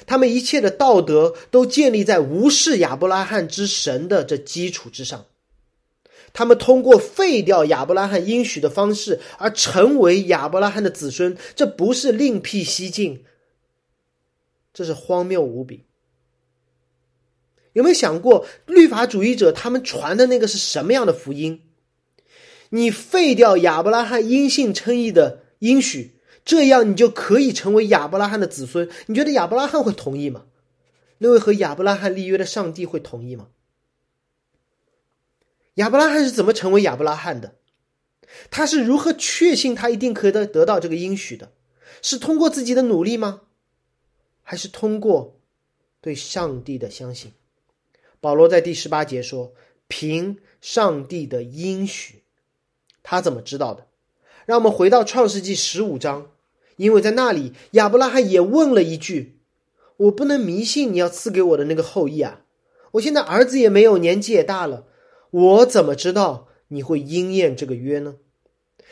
[0.06, 5.26] 他们一切的道德都建立在无视亚伯拉罕之神的这基础之上。
[6.32, 13.24] 他们通过废掉亚伯拉罕应许的方式而成为亚伯拉罕的子孙，这不是另辟蹊径。
[14.72, 15.84] 这是荒谬无比。
[17.72, 21.62] 有没有想过，律法主义者他们传的那个是什么样的福音？
[22.70, 28.88] 你废掉亚伯拉罕因信称义的应许，这样你就可以成为亚伯拉罕的子孙。
[29.06, 30.44] 你觉得亚伯拉罕会同意吗？
[31.18, 33.48] 那位和亚伯拉罕立约的上帝会同意吗？
[35.74, 37.56] 亚伯拉罕是怎么成为亚伯拉罕的？
[38.50, 41.52] 他是如何确信他一定可以得得到这个应许的？
[42.02, 43.42] 是通过自己的努力吗？
[44.42, 45.36] 还是通过
[46.00, 47.32] 对上帝的相信，
[48.20, 49.52] 保罗在第十八节说
[49.88, 52.22] ：“凭上帝的应许，
[53.02, 53.86] 他怎么知道的？”
[54.44, 56.32] 让我们回到创世纪十五章，
[56.76, 59.38] 因为在那里亚伯拉罕也问了一句
[59.96, 62.44] ：“我不能迷信你要赐给我的那个后裔啊！
[62.92, 64.86] 我现在儿子也没有，年纪也大了，
[65.30, 68.16] 我怎么知道你会应验这个约呢？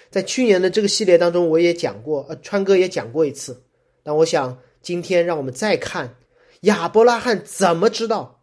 [0.09, 3.65] 在去年的这个系列当中，我也讲过，呃，川哥也讲过一次。
[4.03, 6.17] 但我想今天让我们再看
[6.61, 8.43] 亚伯拉罕怎么知道，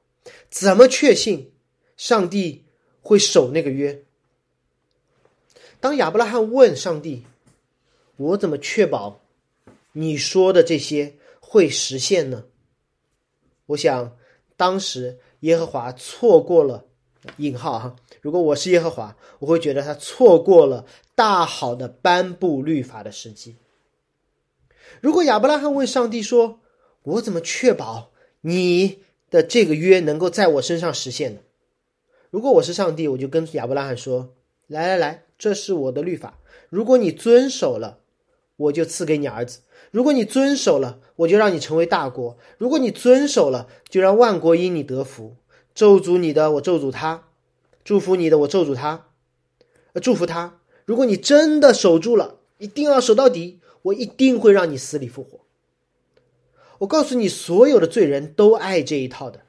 [0.49, 1.53] 怎么确信
[1.95, 2.65] 上帝
[3.01, 4.03] 会守那个约。
[5.79, 7.25] 当亚伯拉罕问上帝
[8.17, 9.21] ：“我怎么确保
[9.93, 12.45] 你说的这些会实现呢？”
[13.67, 14.17] 我想
[14.55, 15.19] 当时。
[15.41, 16.83] 耶和华错过了
[17.37, 23.55] 引号哈，如果我是耶和华，我会觉得他错过了大好的颁布律法的时机。
[25.01, 26.59] 如果亚伯拉罕问上帝说
[27.03, 31.39] ：“我怎么确保你的这个约能够在我身上实现呢？”
[32.29, 34.33] 如果我是上帝，我就跟亚伯拉罕说
[34.67, 36.37] ：“来来来，这是我的律法，
[36.69, 37.99] 如果你遵守了，
[38.57, 45.37] 我就赐给你儿子。”如果你遵守了，我就让你成为大国；如果你遵守了，就让万国因你得福。
[45.73, 47.21] 咒诅你的，我咒诅他；
[47.85, 49.05] 祝福你的，我咒诅他。
[50.01, 50.59] 祝福他。
[50.83, 55.41] 如果你真的守住了，一定要守到底，我一定会让你死里复活。
[56.79, 59.41] 我告诉你，所有的罪人都爱这一套的。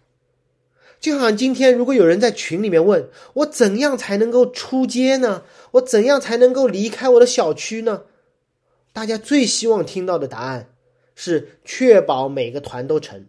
[0.99, 5.45] 就好像今天，如果有人在群里面问我，怎样才能够出街呢？
[5.73, 8.03] 我怎样才能够离开我的小区呢？
[8.93, 10.71] 大家最希望听到的答案
[11.15, 13.27] 是确保每个团都成，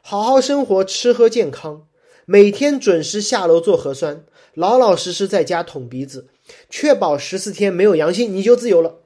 [0.00, 1.86] 好好生活，吃喝健康，
[2.24, 6.28] 每天准时下楼做核酸，老老实实在家捅鼻子，
[6.70, 9.01] 确保十四天没有阳性你就自由了。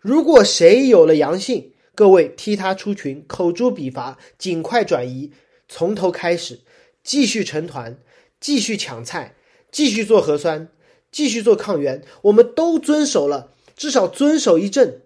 [0.00, 5.32] 如果谁有了阳性，各位踢他出群，口诛笔伐，尽快转移，
[5.68, 6.60] 从头开始，
[7.02, 7.98] 继续成团，
[8.40, 9.34] 继续抢菜，
[9.72, 10.68] 继续做核酸，
[11.10, 15.02] 继续做抗原，我们都遵守了，至少遵守一阵。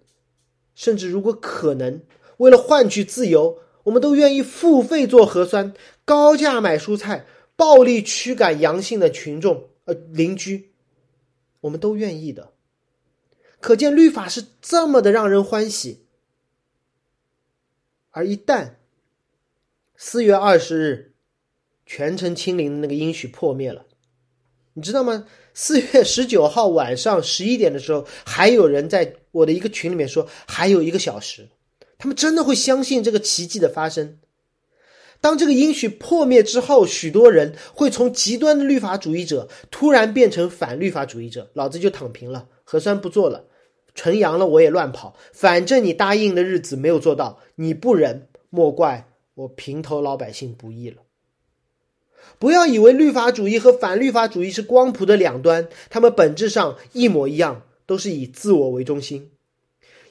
[0.74, 2.02] 甚至如果可能，
[2.36, 5.72] 为了换取自由，我们都愿意付费做核酸，
[6.04, 7.26] 高价买蔬菜，
[7.56, 10.72] 暴力驱赶阳性的群众，呃，邻居，
[11.60, 12.51] 我们都愿意的。
[13.62, 16.04] 可见律法是这么的让人欢喜。
[18.10, 18.72] 而一旦
[19.96, 21.14] 四月二十日
[21.86, 23.86] 全城清零的那个应许破灭了，
[24.74, 25.26] 你知道吗？
[25.54, 31.48] 四月十九号晚上十一点的时候，还有人在我的一个群里面说还有一个小时，
[31.98, 34.18] 他们真的会相信这个奇迹的发生。
[35.20, 43.46] 当这个应许破灭之后，许多人会从极端的律法主义者突然变成反律法主义者，老子就躺平了，核酸不做了，
[43.94, 50.96] 纯阳了我也乱跑，反正你答应的日子没有做到，你不仁，莫怪我平头老百姓不义了。
[52.38, 59.30] 不要以为律法主义和反律法主义是光谱的两端，他们本质上一模一样，都是以自我为中心，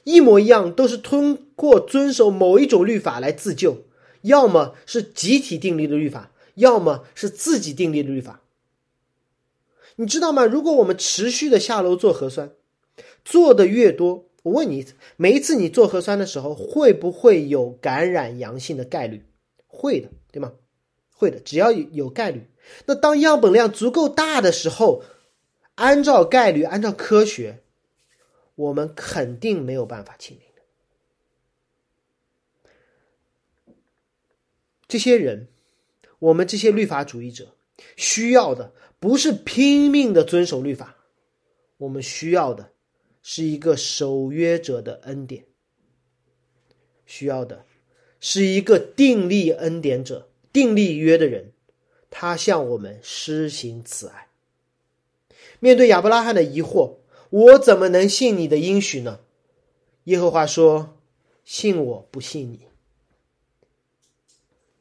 [0.04, 3.84] 一模一样，都是通过遵守某一种律法来自救，
[4.22, 8.40] 要么是集体订立的律法，要么是自己订立的律法。
[9.96, 10.44] 你知道吗？
[10.44, 12.50] 如果我们持续的下楼做核酸，
[13.24, 14.84] 做的越多，我问你，
[15.16, 19.24] 每一次你做核酸的时候，会不会有感染阳性的概率？
[19.66, 20.52] 会的，对吗？
[21.14, 22.48] 会的，只要有有概率。
[22.86, 25.04] 那当样本量足够大的时候，
[25.76, 27.62] 按照概率，按照科学，
[28.54, 30.62] 我们肯定没有办法清零的。
[34.88, 35.48] 这些人，
[36.18, 37.56] 我们这些律法主义者
[37.96, 40.96] 需要的不是拼命的遵守律法，
[41.78, 42.71] 我们需要的
[43.22, 45.46] 是一个守约者的恩典，
[47.06, 47.64] 需要的
[48.20, 50.28] 是一个订立恩典者。
[50.52, 51.52] 订立约的人，
[52.10, 54.28] 他向我们施行慈爱。
[55.60, 56.96] 面对亚伯拉罕的疑惑，
[57.30, 59.20] 我怎么能信你的应许呢？
[60.04, 60.98] 耶和华说
[61.42, 62.66] ：“信我不信你，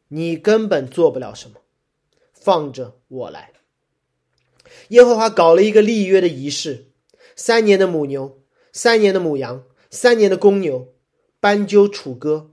[0.09, 1.61] 你根本做不了什么。
[2.33, 3.53] 放着我来。”
[4.89, 6.90] 耶和华搞了一个立约的仪式：
[7.35, 8.39] 三年的母牛，
[8.71, 10.93] 三年的母羊，三年的公牛，
[11.39, 12.51] 斑鸠、楚歌。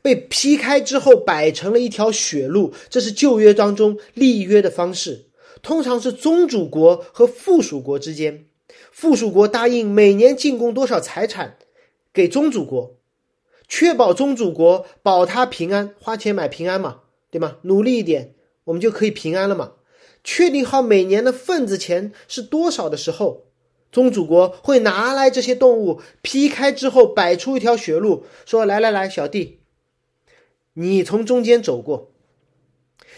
[0.00, 5.26] 被劈开之后摆成了一条血路，这是旧约当中立约的方式。
[5.60, 8.46] 通常是宗主国和附属国之间，
[8.90, 11.56] 附属国答应每年进贡多少财产
[12.12, 12.96] 给宗主国，
[13.68, 17.58] 确保宗主国保他平安，花钱买平安嘛，对吗？
[17.62, 18.34] 努力一点，
[18.64, 19.74] 我们就可以平安了嘛。
[20.24, 23.44] 确定好每年的份子钱是多少的时候，
[23.92, 29.60] 宗主国会拿来这些动物劈开之后摆出一条血路，说：“来来来，小弟。”
[30.74, 32.10] 你从中间走过，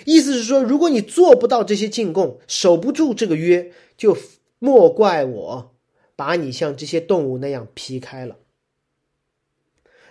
[0.05, 4.19] 意思是说，如果你做不到这些进贡，守不住这个约，就
[4.59, 5.75] 莫怪我
[6.17, 8.39] 把你像这些动物那样劈开了。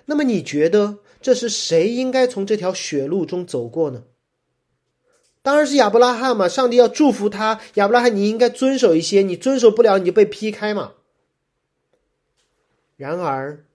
[0.05, 4.05] 那么你觉得这是谁应该从这条血路中走过呢？
[5.43, 6.47] 当然是亚伯拉罕嘛！
[6.47, 10.93] 上帝要祝福他，亚伯拉罕你应该遵守一些，你遵守不了你就被劈开嘛。
[12.95, 13.65] 然而，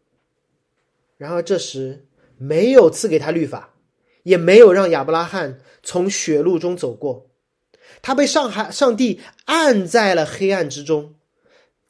[1.19, 2.07] 然而这时
[2.39, 3.75] 没有赐给他律法，
[4.23, 7.29] 也没有让亚伯拉罕从血路中走过，
[8.01, 11.17] 他被上海上帝按在了黑暗之中，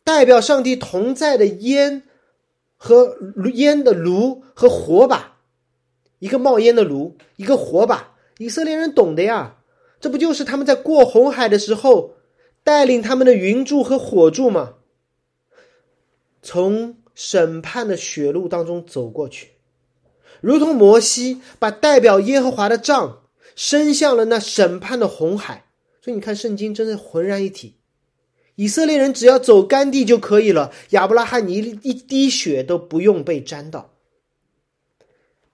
[0.02, 2.02] 代表上帝同在的烟
[2.76, 3.16] 和
[3.54, 5.36] 烟的炉和火把，
[6.18, 9.54] 一个冒烟的炉，一个火把，以色列人懂的呀。
[10.00, 12.14] 这不就是他们在过红海的时候
[12.62, 14.74] 带领他们的云柱和火柱吗？
[16.40, 19.50] 从审判的血路当中走过去，
[20.40, 23.22] 如同摩西把代表耶和华的杖
[23.56, 25.64] 伸向了那审判的红海。
[26.00, 27.74] 所以你看，圣经真的浑然一体。
[28.54, 33.92] 以色列人只要走干地就可以了，亚伯拉罕一一滴血都不用被沾到。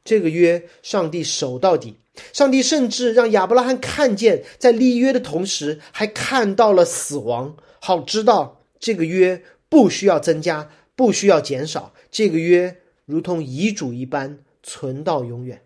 [0.05, 1.97] 这个约，上帝守到底。
[2.32, 15.62] 上帝甚至让亚伯拉罕看见，在立约的同时，还看到了死亡，好知道这个约不需要增加，不需要减少，这个约如同遗嘱一般存到永远。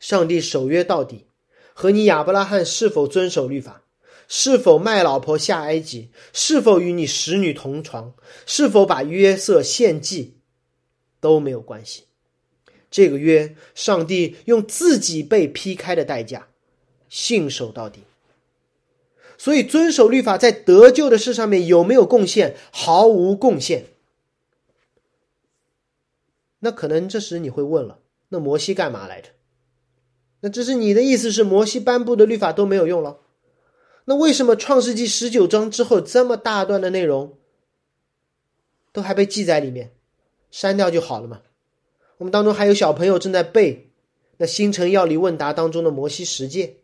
[0.00, 1.26] 上帝守约到底，
[1.74, 3.82] 和你亚伯拉罕是否遵守律法，
[4.26, 8.14] 是否卖老婆下埃及，是否与你使女同床，
[8.46, 10.38] 是否把约瑟献祭，
[11.20, 12.04] 都没有关系。
[12.98, 16.48] 这个约，上帝用自己被劈开的代价，
[17.08, 18.00] 信守到底。
[19.36, 22.56] 所以，遵守律法在得救的事上面有没有贡献？
[22.72, 23.84] 毫无贡献。
[26.58, 29.28] 那可能这时你会问了：那摩西干嘛来着？
[30.40, 33.20] 那这是你的意思是摩西颁布的律法都没有用了？
[34.06, 37.38] 那为什么创世纪十九章之后这么大段的内容
[38.90, 39.92] 都还被记在里面？
[40.50, 41.42] 删掉就好了嘛？
[42.18, 43.90] 我们当中还有小朋友正在背
[44.36, 46.76] 那《星辰要理问答》当中的摩西十诫，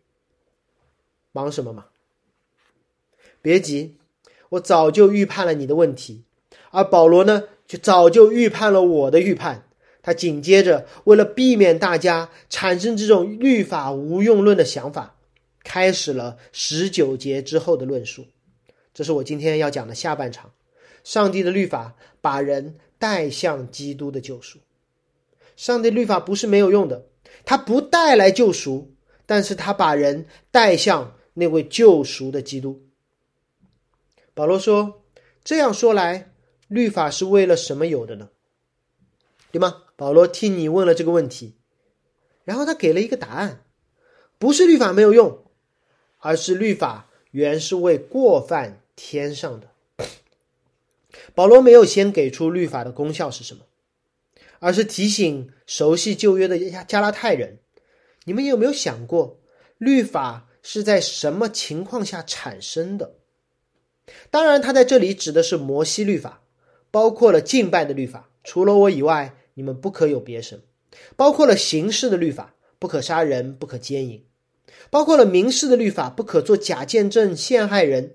[1.33, 1.87] 忙什么嘛？
[3.43, 3.97] 别急，
[4.49, 6.25] 我早就预判了你的问题，
[6.71, 9.69] 而保罗呢，就早就预判了我的预判。
[10.03, 15.17] 他紧接着，为了避免大家产生这种律法无用论的想法，
[15.63, 18.27] 开始了十九节之后的论述。
[18.93, 20.53] 这是我今天要讲的下半场。
[21.03, 24.59] 上帝的律法把人带向基督的救赎。
[25.57, 27.07] 上帝律法不是没有用的，
[27.45, 28.95] 它不带来救赎，
[29.27, 32.83] 但是它把人带向那位救赎的基督。
[34.35, 35.05] 保罗说
[35.45, 36.33] ：“这样说来，
[36.69, 38.31] 律法是为了什么有的呢？
[39.53, 41.55] 对吗？”保罗替你问了这个问题，
[42.43, 43.63] 然后他给了一个答案：
[44.39, 45.45] 不是律法没有用，
[46.19, 49.69] 而是律法原是为过犯添上的。
[51.33, 53.65] 保罗没有先给出律法的功效是什么。
[54.65, 57.59] 而是提醒熟悉旧约的加加拉太人，
[58.25, 59.39] 你们有没有想过，
[59.77, 63.17] 律法是在什么情况下产生的？
[64.31, 66.41] 当然，他在这里指的是摩西律法，
[66.91, 70.61] 包括了敬拜的律法，除了我以外，你们不可有别神；
[71.15, 74.21] 包括了刑事的律法，不可杀人，不可奸淫；
[74.89, 78.13] 包括了民事的律法，不可做假见证陷害人；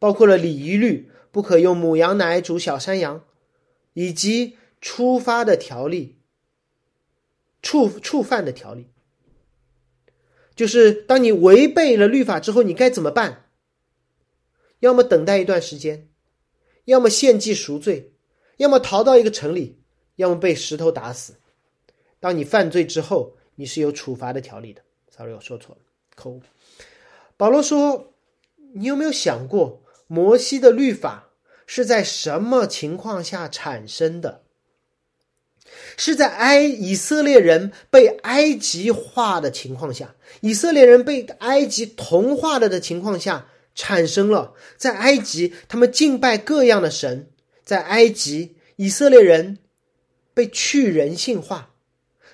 [0.00, 3.22] 包括了礼仪律，不可用母羊奶煮小山羊，
[3.92, 4.56] 以及。
[4.84, 6.18] 出发的条例，
[7.62, 8.90] 触触犯的条例，
[10.54, 13.46] 就是当你违背了律法之后，你该怎么办？
[14.80, 16.10] 要么等待一段时间，
[16.84, 18.12] 要么献祭赎罪，
[18.58, 19.80] 要么逃到一个城里，
[20.16, 21.36] 要么被石头打死。
[22.20, 24.82] 当你犯罪之后，你是有处罚的条例的。
[25.08, 25.80] Sorry，我说错了，
[26.14, 26.42] 口误。
[27.38, 28.12] 保罗说
[28.76, 31.30] ：“你有没有想过，摩西的律法
[31.66, 34.42] 是在什么情况下产生的？”
[35.96, 44.54] 是在埃以色列人被埃及化的情况下，以色列人被埃及同化了的情况下产生了。
[44.76, 47.26] 在埃及，他们敬拜各样的神；
[47.64, 49.58] 在埃及，以色列人
[50.32, 51.70] 被去人性化。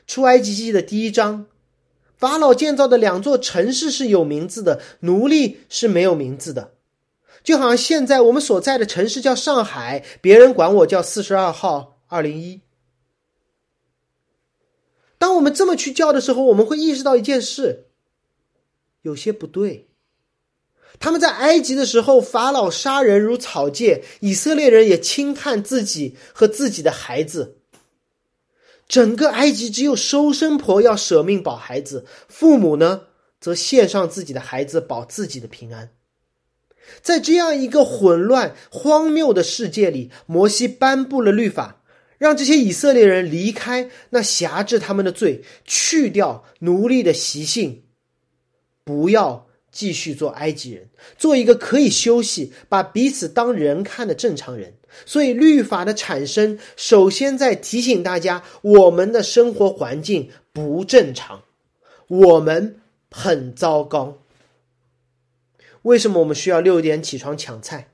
[0.07, 1.47] 出埃及记的第一章，
[2.17, 6.73] 法老建造的两座城市是有名字的，奴隶是没有名字的。
[7.45, 12.61] 就好像现在我们所在的城市叫上海，别人管我叫四十二号二零一。
[15.21, 17.89] 当我们这么去叫的时候，我们会意识到一件事：
[19.03, 19.89] 有些不对。
[20.99, 27.59] 他们在埃及的时候，法老杀人如草芥，以色列人也轻看自己和自己的孩子。
[28.89, 33.03] 整个埃及只有收生婆要舍命保孩子，父母呢
[33.39, 35.91] 则献上自己的孩子保自己的平安。
[37.03, 41.80] 在这样一个混乱、荒谬的世界里，摩西颁布了律法。
[42.21, 47.83] 让这些以色列人离开那辖制他们的罪，去掉奴隶的习性，
[48.85, 54.75] 不要继续做埃及人，做一个可以休息、把彼此当人看的正常人。
[55.07, 61.45] 所以，律法的产生，首先在提醒大家，我们的生活环境不正常，
[62.09, 64.19] 我们很糟糕。
[65.83, 67.89] 为什么我们需要六点起床抢菜？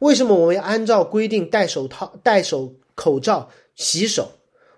[0.00, 4.32] 为什么我们要按照规定戴手套、戴手口罩、洗手？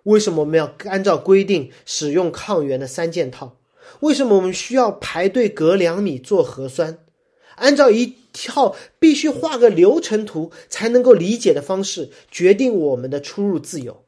[0.04, 3.56] 为什么我们要按照规定使用抗原的三件套？
[4.00, 6.98] 为什么我们需要排队隔两米做核酸？
[7.56, 14.04] 按照一套必须画个流程图才能够理解的方式，决定我们的出入自由。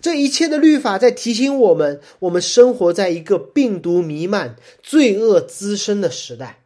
[0.00, 6.64] 这一切的律法在提醒我们：我们生活在一个病毒弥漫、罪恶滋生的时代。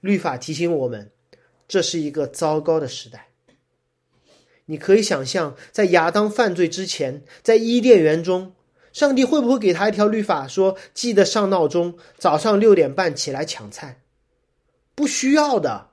[0.00, 1.10] 律法提醒我们，
[1.68, 3.28] 这是一个糟糕的时代。
[4.66, 8.54] 你可以想象，在亚当犯罪之前，在伊甸园中，
[8.92, 14.00] 上帝会不会给他一条律法，说记得上闹钟，早上六点半起来抢菜？
[14.94, 15.88] 不需要的，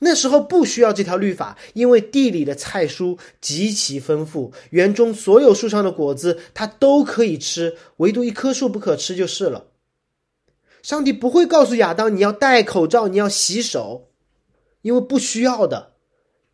[0.00, 9.68] 那时候不需要这条律法，因为地里的菜蔬极其丰富，园中所有树上的果子他都可以吃，唯独一棵树不可吃就是了。
[10.82, 14.10] 上帝不会告诉亚当你要戴口罩，你要洗手，
[14.82, 15.94] 因为不需要的，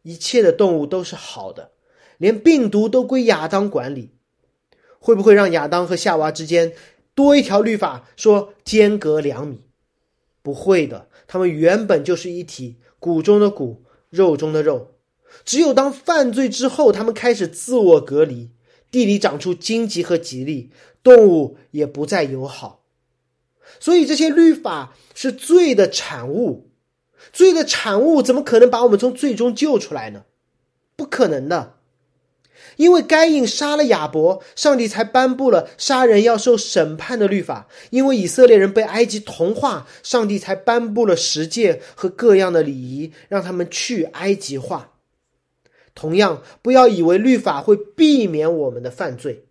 [0.02, 1.72] 一切的动物都是好的，
[2.18, 4.10] 连病毒都归亚当管理。
[4.98, 6.74] 会不会让亚当和夏娃之间
[7.14, 9.62] 多一条律法，说间隔两米？
[10.42, 14.92] 不会的，他们原本就是一体，骨中的骨，肉中的肉。
[15.44, 18.50] 只有当犯罪之后，他们开始自我隔离，
[18.90, 20.70] 地里长出荆棘和吉利，
[21.02, 22.84] 动物也不再友好。
[23.80, 26.70] 所以这些律法是罪的产物，
[27.32, 30.24] 罪的产物怎么可能把我们从罪中救出来呢？
[30.96, 31.78] 不可能的，
[32.76, 44.92] 因为该隐杀了亚伯，上帝才颁布了杀人要受审判的律法；因为以色列人被埃及同化，上帝才颁布了十诫和各样的礼仪，让他们去埃及化。
[45.94, 49.46] 同样，不要以为律法会避免我们的犯罪，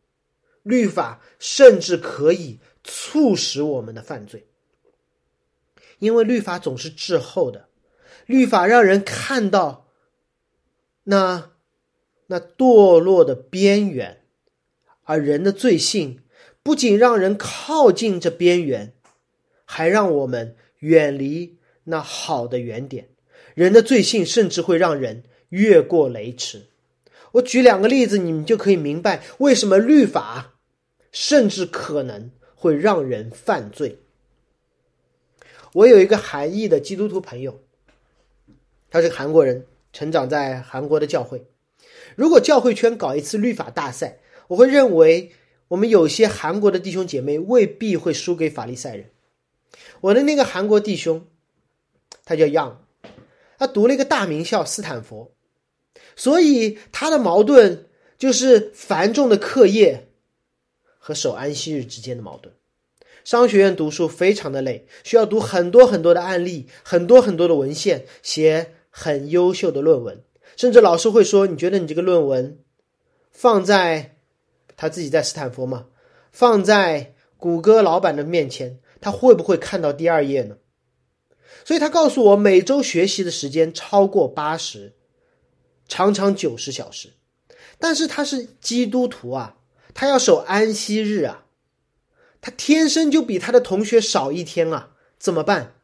[0.63, 2.59] 律法甚至可以。
[2.83, 4.47] 促使我们的犯罪，
[5.99, 7.67] 因为律法总是滞后的，
[8.31, 9.85] 律法让人看到
[11.03, 11.51] 那
[12.27, 14.23] 那堕落的边缘，
[15.03, 16.21] 而人的罪性
[16.63, 18.93] 不仅让人靠近这边缘，
[19.65, 23.09] 还让我们远离那好的原点。
[23.53, 26.67] 人的罪性甚至会让人越过雷池。
[27.33, 30.55] 我举两个例子，你们就可以明白为什么律法
[31.11, 32.31] 甚至可能。
[32.61, 33.97] 会让人犯罪。
[35.73, 37.63] 我有一个韩裔的基督徒朋友，
[38.91, 41.43] 他是韩国人，成长在韩国的教会。
[42.15, 45.31] 如果教会圈搞一次律法大赛，我会认为
[45.69, 49.09] 我们有些韩国的弟兄姐妹未必会输给法利赛人。
[50.01, 51.25] 我的那个韩国弟兄，
[52.25, 52.75] 他叫 Young，
[53.57, 55.31] 他读了一个大名校斯坦福，
[56.15, 57.87] 所以他的矛盾
[58.17, 60.09] 就是繁重的课业。
[61.03, 62.53] 和守安息日之间的矛盾。
[63.23, 70.23] 商学院读书非常的累，需要读很多很多的案例，很多很多的文献，写很优秀的论文。
[70.55, 72.59] 甚至老师会说：“你觉得你这个论文
[73.31, 74.17] 放在
[74.77, 75.87] 他自己在斯坦福嘛？
[76.31, 80.57] 放在谷歌老板的面前，他会不会看到第二页呢？”
[81.65, 84.93] 所以他告诉我，每周学习的时间超过八十，
[85.87, 87.13] 常常九十小时。
[87.79, 89.57] 但是他是基督徒啊。
[89.93, 91.43] 他要守安息日啊，
[92.39, 95.80] 他天生就比他的同学少一天啊，怎么办？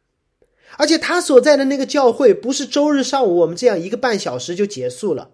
[0.78, 5.32] 而且他所在的那个教会不是周日上午我们这样一个半小时就结束了，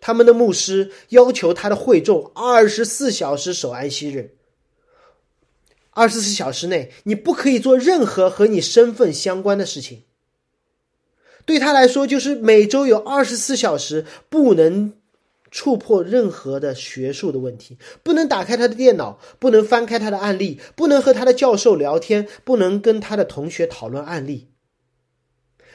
[0.00, 4.36] 他们的牧师要求他的会众二十四小时守安息日，
[5.92, 10.02] 二十四小时内你不可以做任何和你身份相关的事情。
[11.46, 14.97] 对他来说，就是每周有二十四小时不能。
[15.50, 24.48] 触破任何的学术的问题，不能打开他的电脑，不能翻开他的案例，不能和他的教授聊天，不能跟他的同学讨论案例。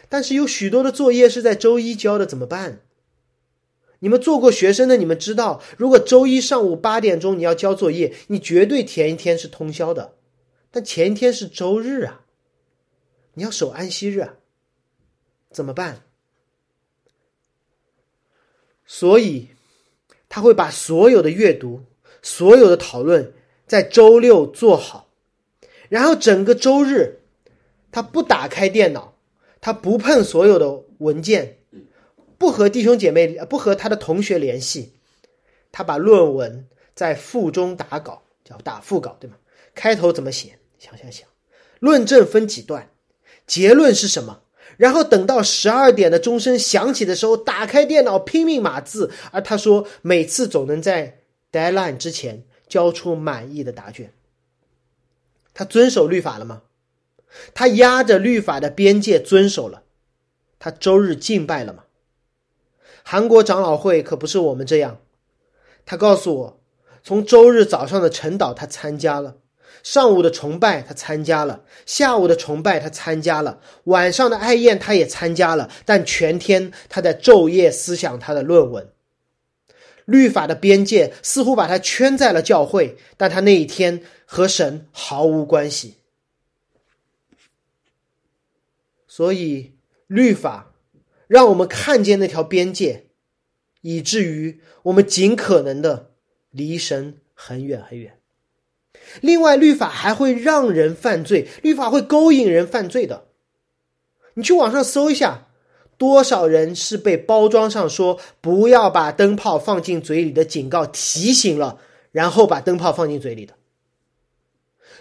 [0.10, 2.82] 但是有许多的作业是在周一交的，怎么办？
[4.00, 10.16] 你们做过学生的，你们知道，如果周一上午八点钟你要交作业，你绝对前一天是通宵的。
[10.70, 12.26] 但前一天是周日啊，
[13.36, 14.36] 你要守安息日啊，
[15.52, 16.04] 怎么办？
[18.86, 19.53] 所以。
[20.34, 21.84] 他会把所有的阅读、
[22.24, 23.34] 所有的讨论
[23.68, 25.08] 在周六做好，
[25.90, 27.20] 然后整个周日，
[27.92, 29.16] 他不打开电脑，
[29.62, 31.60] 他不碰所有的文件，
[32.40, 34.94] 不和弟兄姐妹、不和他的同学联系，
[35.72, 39.38] 他把论文在腹中打稿，叫打腹稿，对吗？
[39.76, 40.58] 开头怎么写？
[40.80, 41.28] 想想想，
[41.80, 42.90] 论证分几段，
[43.46, 44.42] 结论是什么？
[44.78, 49.12] 然后等到十二点的钟声响起的时候，打开电脑拼命码字。
[49.32, 51.20] 而他说，每次总能在
[51.52, 54.12] deadline 之前交出满意的答卷。
[55.54, 56.64] 他遵守律法了吗？
[57.54, 59.84] 他压着律法的边界遵守了。
[60.60, 61.84] 他周日敬拜了吗？
[63.04, 65.00] 韩国长老会可不是我们这样。
[65.86, 66.60] 他告诉我，
[67.04, 69.36] 从周日早上的晨祷他参加了。
[69.84, 78.90] 上午的崇拜他参加了，下午的崇拜他参加了，晚上的爱宴他也参加了，但全天他在昼夜思想他的论文。
[80.06, 85.98] 律法的边界似乎把他圈在了教会，但他那一天和神毫无关系。
[89.06, 89.74] 所以
[90.08, 90.74] 律法
[91.28, 93.08] 让我们看见那条边界，
[93.82, 96.12] 以至于我们尽可能的
[96.50, 98.18] 离神很远很远。
[99.22, 103.26] 另外，律法还会让人犯罪，律法会勾引人犯罪的。
[104.34, 105.48] 你去网上搜一下，
[105.98, 111.80] 多少人是被包装上说不要把灯泡放进嘴里的警告提醒了，
[112.12, 113.54] 然后把灯泡放进嘴里的。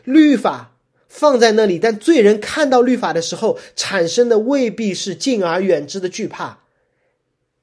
[0.04, 0.76] 律法
[1.08, 6.64] 放在那里，但罪人看到律法的时候产生的未必是敬而远之的惧怕，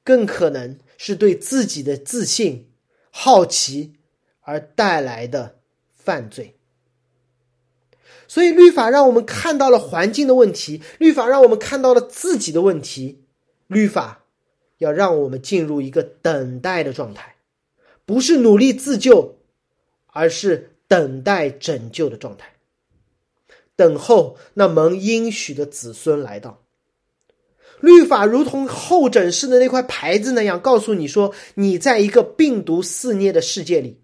[0.04, 2.72] 更可能是对自己的自信、
[3.12, 3.94] 好奇
[4.42, 5.59] 而带来的。
[6.10, 6.56] 犯罪，
[8.28, 13.22] 所以律法让我们看到了环境的问题，律法让我们看到了自己的问题，
[13.68, 14.24] 律法
[14.80, 17.36] 要让我们进入一个等待的状态，
[18.08, 19.38] 不是努力自救，
[20.08, 22.56] 而是等待拯救的状态，
[23.76, 26.64] 等候那蒙应许的子孙来到。
[27.82, 34.02] 律法如同候诊室的那块牌子那样，告诉你说你在一个病毒肆虐的世界里。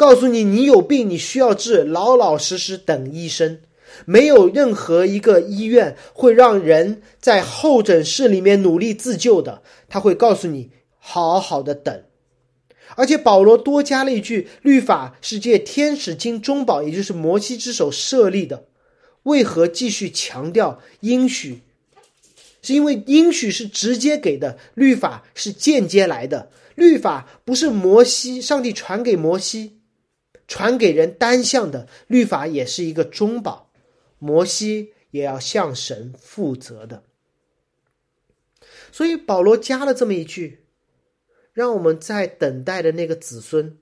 [0.00, 3.60] 告诉你，你有病，你需要治，老老实实等医生。
[4.06, 12.02] 没有任何一个医院会让人在候诊室里面努力自救的，他会告诉你好好的等。
[12.96, 18.64] 而且保罗多加了一句：律法是借天使经中保，也就是摩西之手设立的。
[19.24, 21.60] 为何继续强调应许？
[22.62, 26.48] 是因为应许是直接给的，律法是间接来的。
[26.74, 29.79] 律法不是摩西，上帝传给摩西。
[30.50, 33.70] 传给人单向的律法也是一个中保，
[34.18, 37.04] 摩西也要向神负责的。
[38.90, 40.64] 所以保罗加了这么一句，
[41.52, 43.78] 让我们在等待的那个子孙，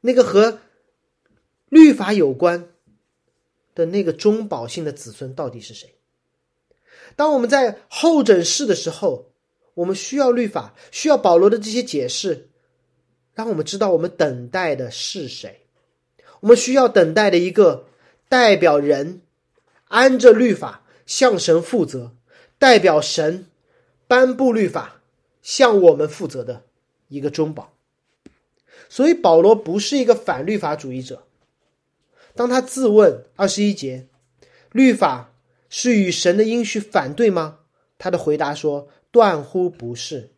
[0.00, 0.60] 那个和
[1.68, 2.70] 律法有关
[3.74, 5.94] 的那个中保性的子孙到底是谁？
[7.16, 9.30] 当我们在候诊室的时候，
[9.74, 12.48] 我们需要律法，需要保罗的这些解释，
[13.34, 15.67] 让我们知道我们等待的是谁。
[16.40, 17.86] 我们需要等待的一个
[18.28, 19.22] 代表人
[19.88, 22.12] 按着律法向神负责，
[22.58, 23.46] 代表神
[24.06, 25.00] 颁布律法
[25.42, 26.64] 向我们负责的
[27.08, 27.72] 一个中保。
[28.88, 31.24] 所以保罗不是一个反律法主义者。
[32.34, 34.06] 当他自问二十一节，
[34.72, 35.32] 律法
[35.68, 37.58] 是与神的应许反对吗？
[37.98, 40.30] 他的回答说：断乎不是。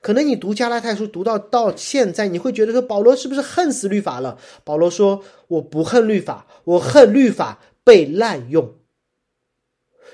[0.00, 4.38] 可能你读加拉太书读到到现在，你会觉得说保罗是不是恨死律法了？
[4.62, 8.74] 保罗说：“我不恨律法，我恨律法被滥用。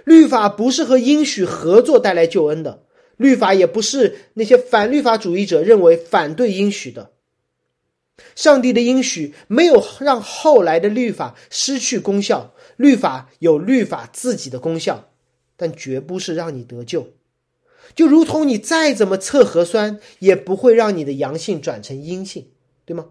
[0.05, 2.85] 律法不是和应许合作带来救恩的，
[3.17, 7.11] 律法也不是那些反律法主义者认为反对应许的。
[8.35, 15.11] 上帝的应许没有让后来的律法失去功效，律法有律法自己的功效，
[15.57, 17.09] 但绝不是让你得救。”
[17.95, 22.49] 就如同你再怎么测核酸，也不会让你的阳性转成阴性，
[22.85, 23.07] 对吗？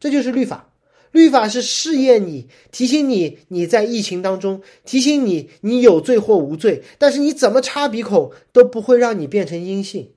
[0.00, 0.70] 这就是律法。
[1.12, 6.82] 律法是试验你，提醒你你在疫情当中，提醒你你有罪或无罪。
[6.98, 10.12] 但是你怎么插鼻孔都不会让你变成阴性。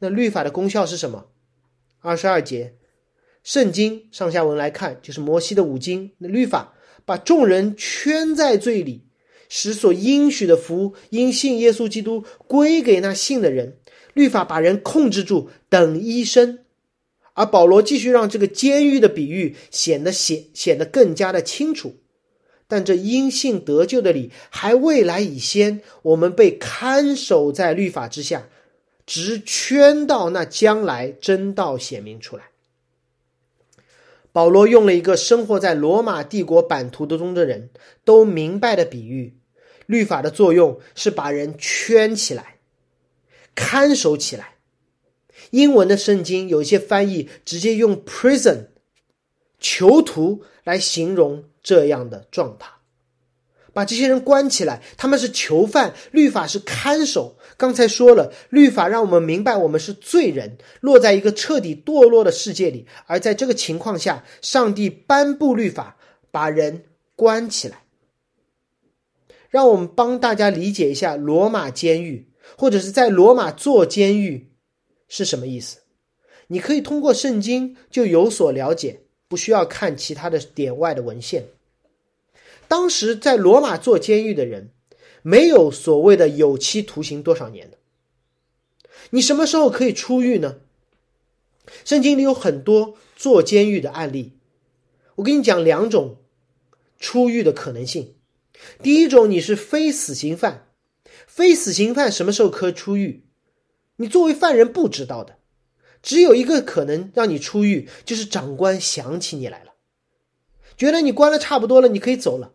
[0.00, 1.26] 那律法的功效是什么？
[2.00, 2.74] 二十二节，
[3.44, 6.10] 圣经上下文来看，就是摩西的五经。
[6.18, 6.74] 那律法
[7.04, 9.07] 把众人圈在罪里。
[9.48, 13.76] 使所应许的福因信耶稣基督归给那信的人，
[14.14, 16.60] 律法把人控制住，等医生。
[17.34, 21.94] 而保罗继续让这个监狱的比喻显得显显得更加的清楚。
[22.66, 28.48] 但这因信得救的理还未来已先，我们被看守在律法之下，
[29.06, 32.50] 直圈到那将来真道显明出来。
[34.32, 37.70] 保罗用了一个生活在罗马帝国版图的中的人
[38.04, 39.37] 都明白的比喻：
[39.88, 42.56] 律法的作用是把人圈起来、
[43.54, 44.56] 看守起来，
[45.50, 48.66] 英文的圣经有一些翻译直接用 prison
[49.58, 52.68] 囚徒来形容这样的状态，
[53.72, 57.38] 把这些人关起来，他们是囚犯，律法是看守。
[57.56, 65.96] 刚才说了，律法让我们明白我们是罪人，落在一个彻底堕落的世界里，而在这个情况下，上帝颁布律法，
[66.30, 66.84] 把人
[67.16, 67.84] 关起来。
[69.48, 74.50] 让我们帮大家理解一下罗马监狱，或者是在罗马做监狱
[75.08, 75.78] 是什么意思。
[76.48, 81.44] 你可以通过圣经就有所了解，不需要看其他的点外的文献。
[82.66, 84.70] 当时在罗马做监狱的人，
[85.22, 87.78] 没有所谓的有期徒刑多少年的。
[89.10, 90.56] 你什么时候可以出狱呢？
[91.84, 94.32] 圣经里有很多做监狱的案例，
[95.16, 96.18] 我跟你讲两种
[96.98, 98.14] 出狱的可能性。
[98.82, 100.68] 第一种，你是非死刑犯，
[101.26, 103.24] 非死刑犯什么时候可出狱？
[103.96, 105.36] 你作为犯人不知道的，
[106.02, 109.72] 只有一个可能让你出狱，就是长官想起你来了，
[110.76, 112.52] 觉得你关了差不多了，你可以走了。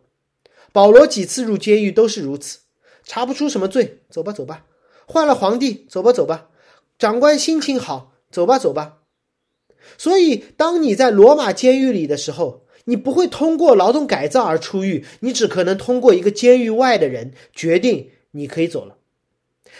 [0.72, 2.60] 保罗几次入监狱都是如此，
[3.04, 4.66] 查不出什么罪，走吧走吧。
[5.06, 6.48] 换了皇帝，走吧走吧。
[6.98, 8.98] 长官心情好，走吧走吧。
[9.98, 12.63] 所以，当你在罗马监狱里的时候。
[12.84, 18.96] 你不会通过劳动改造而出狱，你只可能通过一个监狱外的人决定你可以走了。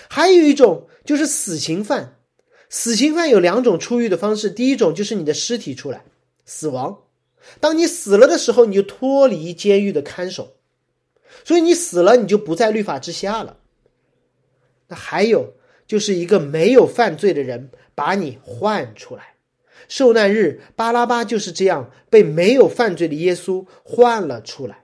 [0.09, 2.17] 还有一种就是死刑犯，
[2.69, 6.05] 死刑犯有两种出狱的方式，第一种就是你的尸体出来
[6.45, 7.03] 死亡，
[7.61, 10.55] 当你死了的时候，你就脱离监狱的看守，
[11.45, 13.59] 所以你死了你就不在律法之下了。
[14.89, 15.55] 那还有
[15.87, 19.34] 就是一个没有犯罪的人把你换出来。
[19.89, 24.81] 受难日，巴拉巴就是这样被没有犯罪的耶稣换了出来。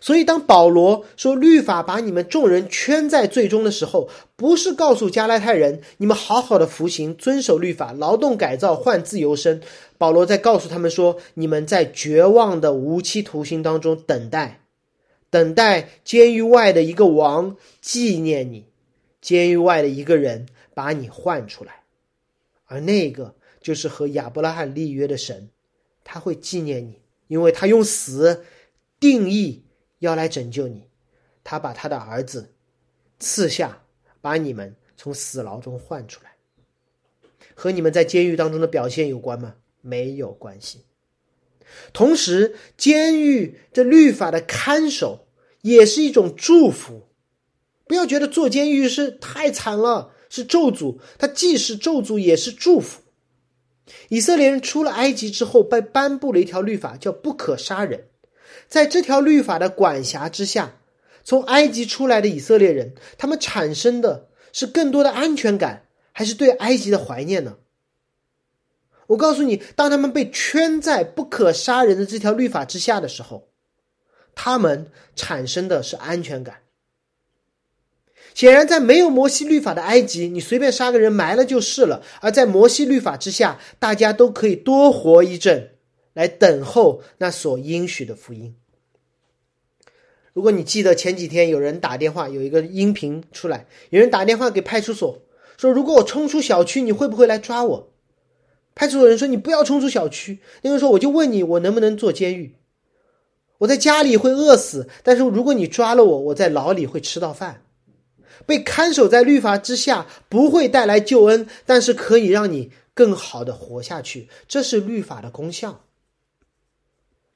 [0.00, 9.62] 所以，当保罗说律法把你们众人圈在最终的时候，不是告诉加拉太人你们好好的服刑、遵守律法、劳动改造换自由身。
[9.96, 14.60] 保罗在告诉他们说，你们在绝望的无期徒刑当中等待，
[15.30, 18.66] 等待监狱外的一个王纪念你，
[19.20, 21.82] 监狱外的一个人把你换出来，
[22.66, 23.34] 而那个。
[23.64, 25.48] 就是和亚伯拉罕立约的神，
[26.04, 28.44] 他会纪念你，因为他用死
[29.00, 29.64] 定义
[30.00, 30.90] 要来拯救你，
[31.42, 32.52] 他把他的儿子
[33.18, 33.82] 赐下，
[34.20, 36.36] 把你们从死牢中换出来，
[37.54, 39.54] 和你们在监狱当中的表现有关吗？
[39.80, 40.84] 没有关系。
[41.94, 45.26] 同时，监狱这律法的看守
[45.62, 47.08] 也是一种祝福，
[47.86, 53.00] 不要觉得坐监狱是太惨了，是咒诅，它既是咒诅也是祝福。
[54.08, 58.08] 以色列人出了埃及之后，被颁布了一条律法，叫不可杀人。
[58.66, 60.76] 在这条律法的管辖之下，
[61.22, 67.56] 从埃及出来的以色列人，他们产生的是更多的安全感，还是对埃及的怀念呢？
[69.08, 73.48] 我告诉你，当他们被圈在不可杀人的这条律法之下的时候，
[74.34, 76.63] 他们产生的是安全感。
[78.34, 85.70] 显然，在没有摩西律法的埃及，你随便杀个人埋了就是了；而在摩西律法之下，大家都可以多活一阵，
[86.14, 88.56] 来等候那所应许的福音。
[90.32, 95.22] 如果你记得前几天有人打电话，有一个音频出来，有人打电话给派出所
[95.56, 97.92] 说：“如果我冲出小区，你会不会来抓我？”
[98.74, 102.56] 派出所人说：“你不要冲出小区。”那个人说：“我就问你，我能不能坐监狱？
[103.58, 107.60] 我在家里会饿死，但是如果你抓了我，我在牢里会吃到饭。”
[108.46, 115.84] 被看守在律法之下不会带来救恩，但是可以让你更好的活下去，这是律法的功效。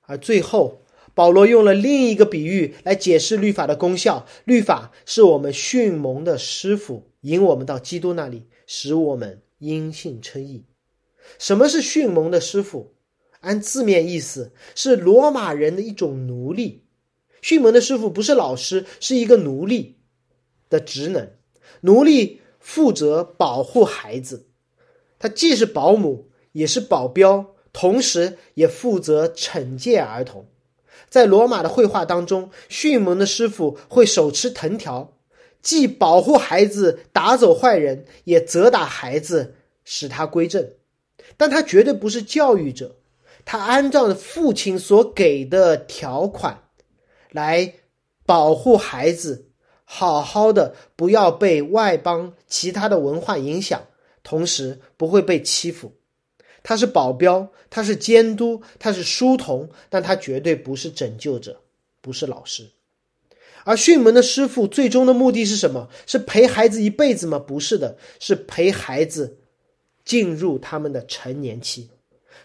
[0.02, 0.82] 而最后，
[1.14, 10.64] 保罗用了另一个比喻来解释律法的功效：律法是我们训蒙的师傅，引我们到基督那里，使我们因信称义。
[11.38, 12.94] 什么是训蒙的师傅？
[13.40, 16.84] 按字面意思，是罗马人的一种奴隶。
[17.42, 19.97] 训蒙的师傅不是老师，是一个奴隶。
[20.68, 21.30] 的职能，
[21.82, 24.48] 奴隶负责保护孩子，
[25.18, 30.46] 他既是保姆也是保镖，同时也负责惩戒儿童。
[31.08, 35.14] 在罗马的绘画当中，迅猛的师傅会手持藤条，
[35.62, 39.54] 既保护孩子打走坏人，也责打孩子
[39.84, 40.72] 使他归正。
[41.36, 42.96] 但他绝对不是教育者，
[43.44, 46.62] 他按照父亲所给的条款
[47.30, 47.74] 来
[48.26, 49.47] 保护孩子。
[49.90, 53.86] 好好的，不要被外邦其他的文化影响，
[54.22, 55.94] 同时不会被欺负。
[56.62, 61.62] 他是保镖，他是监督，他是书童，但他绝对不是拯救者，
[62.02, 62.68] 不是老师。
[63.64, 65.88] 而训门的师傅最终的目的是什么？
[66.06, 67.38] 是陪孩子一辈子吗？
[67.38, 69.38] 不是的，是陪孩子
[70.04, 71.88] 进入他们的成年期，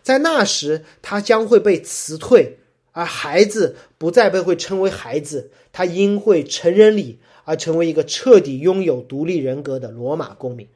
[0.01, 2.59] 在那时他将会被辞退，
[2.93, 10.67] 而孩子不再被会称为孩子，他因会成人礼而成为一个彻底拥有独立人格的罗马公民。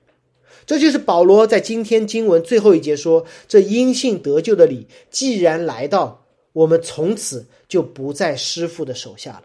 [0.66, 9.44] 这就是保罗在今天经文最后一节说：“这因信得救的礼，既然来到，我们从此就不在师傅的手下了。”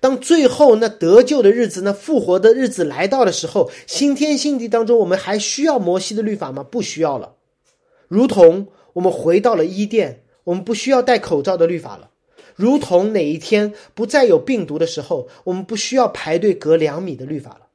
[0.00, 6.64] 当最后那得救的日子、那复活的日子来到的时候，新天新地当中，我们还需要摩西的律法吗？
[6.64, 7.36] 不需要了。
[8.08, 12.09] 如同我们回到了伊甸，我们不需要戴口罩的律法了。
[12.60, 17.68] 如同哪一天不再有病毒的时候，我们不需要排队隔两米的律法了。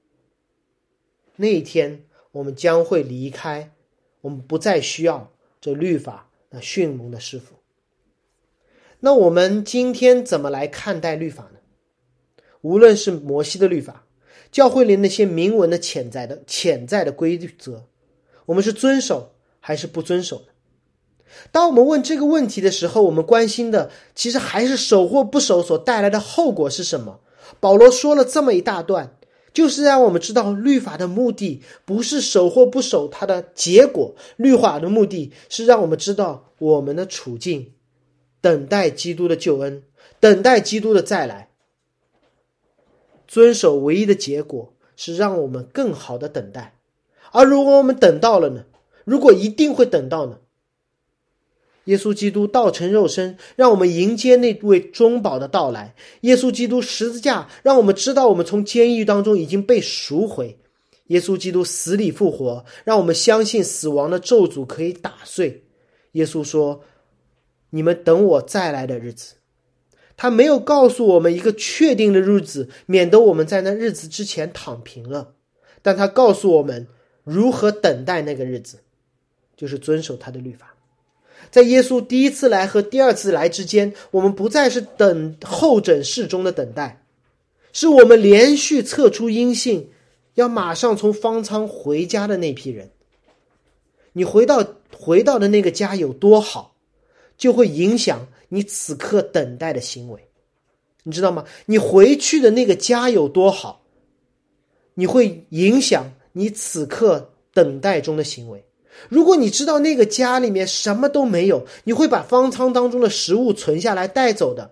[1.38, 3.72] 那一天，我们将会离开，
[4.22, 7.56] 我们不再需要这律法那迅猛的师傅。
[9.00, 11.60] 那我们今天怎么来看待律法呢？
[12.62, 14.06] 无论是摩西的律法，
[14.52, 17.88] 教会里那些明文的潜在的潜在的规则，
[18.46, 20.48] 我们是遵守还是不遵守呢？
[21.52, 27.20] 当我们问这个问题的时候，我们关心的其实还是守或不守所带来的后果是什么。
[27.60, 29.18] 保罗说了这么一大段，
[29.54, 37.74] 就是让我们知道律法的目的不是守或不守它的结果，律法的目的是让我们知道我们的处境，
[38.42, 39.84] 等待基督的救恩，
[40.20, 41.50] 等待基督的再来。
[43.28, 46.78] 遵守唯一的结果是让我们更好的等待，
[47.32, 48.66] 而如果我们等到了呢？
[49.04, 50.40] 如果一定会等到呢？
[51.86, 55.96] 耶稣基督道成肉身，让我们迎接那位中保的到来。
[56.22, 60.58] 耶稣基督十字架，让我们知道我们从监狱当中已经被赎回。
[61.08, 65.64] 耶稣基督死里复活，让我们相信死亡的咒诅可以打碎。
[66.14, 66.82] 耶稣说
[67.70, 69.36] ：“你们等我再来的日子。”
[70.18, 75.34] 他没有告诉我们一个确定的日子，免得我们在那日子之前躺平了。
[75.82, 76.88] 但他告诉我们
[77.24, 78.80] 如何等待那个日子，
[79.56, 80.75] 就是遵守他的律法。
[81.52, 87.04] 在耶稣第一次来和第二次来之间，我们不再是等候诊室中的等待，
[87.74, 89.90] 是我们连续测出阴性，
[90.36, 92.90] 要马上从方舱回家的那批人。
[94.14, 94.66] 你回到
[94.98, 96.76] 回到的那个家有多好，
[97.38, 98.28] 就会影响。
[98.48, 100.30] 你此刻等待的行为，
[101.04, 101.46] 你知道吗？
[101.66, 103.82] 你回去的那个家有多好，
[104.94, 108.65] 你会影响你此刻等待中的行为。
[109.10, 114.72] 如果你知道那个家里面什么都没有，你会把方舱当中的食物存下来带走的。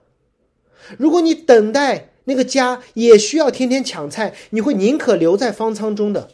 [0.98, 6.30] 如果你等待那个家也需要天天抢菜，你会宁可留在方舱中的。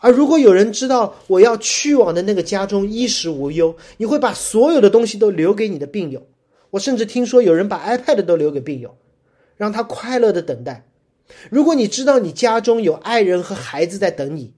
[0.00, 6.26] 而如果有人知道我要去往的那个家中衣食无忧，你会把所有的东西都留给你的病友。
[6.70, 8.96] 我甚至听说有人把 iPad 都留给病友，
[9.56, 10.88] 让他快乐的等待。
[11.50, 14.52] 如果你知道你家中有爱人和孩子在等你，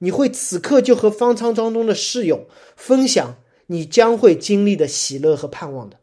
[0.00, 3.36] 你会此刻就和方舱当中的室友分享
[3.68, 6.00] 你将会经历的喜乐和盼望的。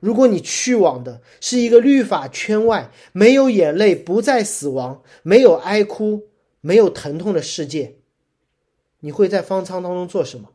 [0.00, 6.24] 如果你去往的是一个律法圈外、没有眼泪、不再死亡、没有哀哭。
[6.60, 7.94] 没有疼痛的世界，
[8.98, 10.50] 你会在方舱当中做什么？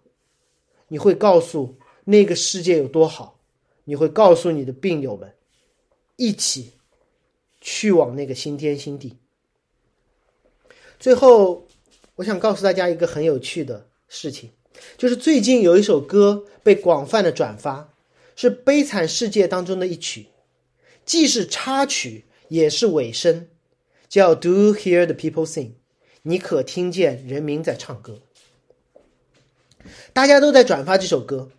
[0.89, 3.39] 你会告诉那个世界有多好？
[3.85, 5.33] 你会告诉你的病友们，
[6.17, 6.73] 一起
[7.61, 9.17] 去往那个新天新地。
[10.99, 11.65] 最后，
[12.15, 14.51] 我想告诉大家一个很有趣的事情，
[14.97, 17.89] 就是最近有一首歌被广泛的转发，
[18.35, 20.27] 是《悲惨世界》当中的一曲，
[21.05, 23.47] 既是插曲也是尾声，
[24.07, 25.65] 叫《Do you Hear the People Sing》。
[26.21, 28.19] 你可听见人民在唱歌？
[30.13, 31.49] 大家都在转发这首歌，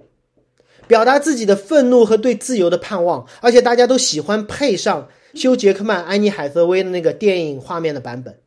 [0.86, 8.38] 表达自己的愤怒和对自由的盼望，而且大家都喜欢配上休·杰克曼、安妮·海瑟薇的那个电影画面的版本。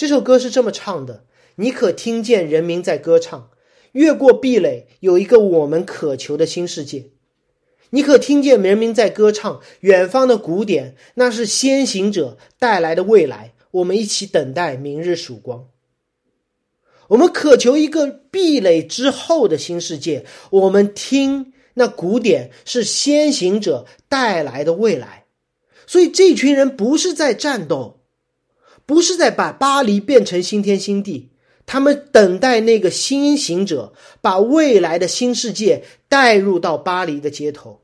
[0.00, 1.24] 这首歌是这么唱的：
[1.56, 3.50] 你可听见人民在歌唱，
[3.92, 7.10] 越过壁垒，有一个我们渴求的新世界。
[7.90, 13.52] 你可听见人民在歌唱，远方的鼓点，那是先行者带来的未来。
[13.72, 15.68] 我们一起等待明日曙光。
[17.08, 20.24] 我们渴求一个壁垒之后的新世界。
[20.48, 25.26] 我们听那鼓点是先行者带来的未来。
[25.86, 27.99] 所以这群人不是在战斗，
[28.90, 31.30] 不是在把巴黎变成新天新地。
[31.64, 37.82] 他们等待那个新行者把未来的新世界带入到巴黎的街头。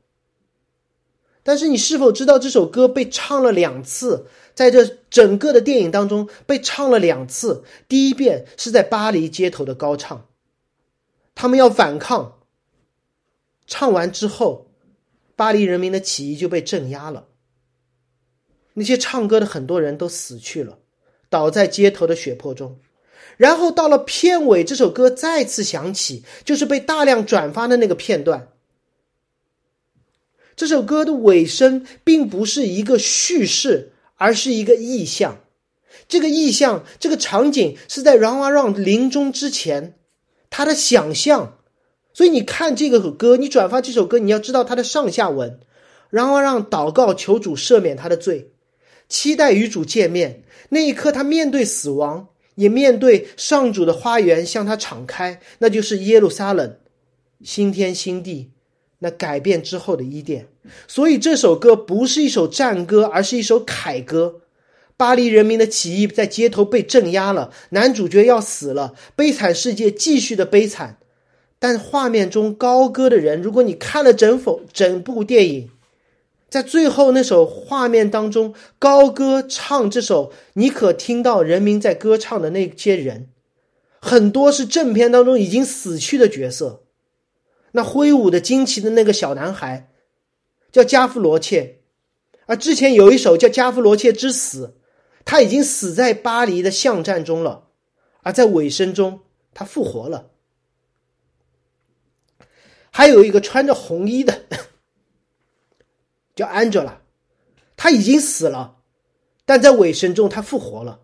[1.43, 4.27] 但是你是否知道这首歌被唱了两次？
[4.53, 10.27] 在这整个的电影当中被唱了两次，第一遍是在巴黎街头的高唱，
[11.35, 12.39] 他们要反抗。
[13.65, 14.67] 唱完之后，
[15.37, 17.27] 巴黎人民的起义就被镇压了。
[18.73, 20.79] 那些唱歌的很多人都死去了，
[21.29, 22.79] 倒在街头的血泊中。
[23.37, 28.47] 然后到了片尾，这首歌再次响起，就是被大量转发的那个片段。
[30.55, 35.39] 这首歌的尾声并不是一个叙事，而是一个意象。
[36.07, 39.95] 这个意象，这个场景是在 Run Run 临终之前，
[40.49, 41.59] 他的想象。
[42.13, 45.59] 所以你看这个歌，你转发这首歌，你要知道它的上下文。
[46.09, 48.53] 然后让祷告求主赦免他的罪，
[49.09, 50.43] 期待与主见面。
[50.69, 56.77] 那一刻，他面对死亡，也面对上主的花园向他敞开，那就是耶路撒冷，
[57.43, 58.51] 新天新地。
[58.99, 60.47] 那改变之后的伊甸，
[60.87, 64.41] 所以这首歌不是一首战歌，而是一首凯歌。
[64.97, 70.97] 巴黎人民的起义在街头被镇压了，男主角要死了，悲惨世界继续的悲惨。
[71.59, 75.69] 但画面中高歌的人，如果你看了整否整部电影，
[76.49, 83.29] 在最后那首画面当中，高歌唱这首，你可听到人民在歌唱的那些人，
[83.99, 86.83] 很多是正片当中已经死去的角色。
[87.73, 89.91] 那挥舞的旌旗的那个小男孩，
[90.71, 91.81] 叫加夫罗切，
[92.45, 94.67] 而之前有一首叫《加夫罗切之死》，
[95.25, 97.67] 他已经死在巴黎的巷战中了，
[98.23, 99.19] 而在尾声中
[99.53, 100.31] 他复活了。
[102.89, 104.43] 还有一个穿着红衣的，
[106.37, 106.99] 叫 Angela，
[107.75, 108.77] 他已经死了，
[109.43, 111.01] 但在尾声中他复活了。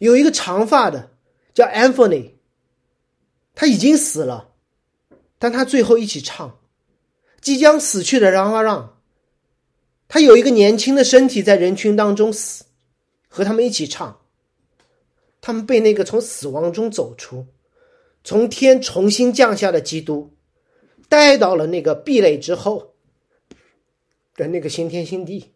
[0.00, 1.12] 有一个长发的
[1.54, 2.32] 叫 Anthony，
[3.54, 4.52] 他已经死了。
[5.38, 6.58] 但他最后一起唱，
[7.40, 8.98] 即将死去的让啊让，
[10.08, 12.64] 他有一个年轻的身体在人群当中死，
[13.28, 14.20] 和他们一起唱。
[15.40, 17.46] 他们被那个从死亡中走出，
[18.24, 20.34] 从天重新降下的基督，
[21.08, 22.95] 带到了那个壁垒之后
[24.36, 25.52] 的那个新天新地。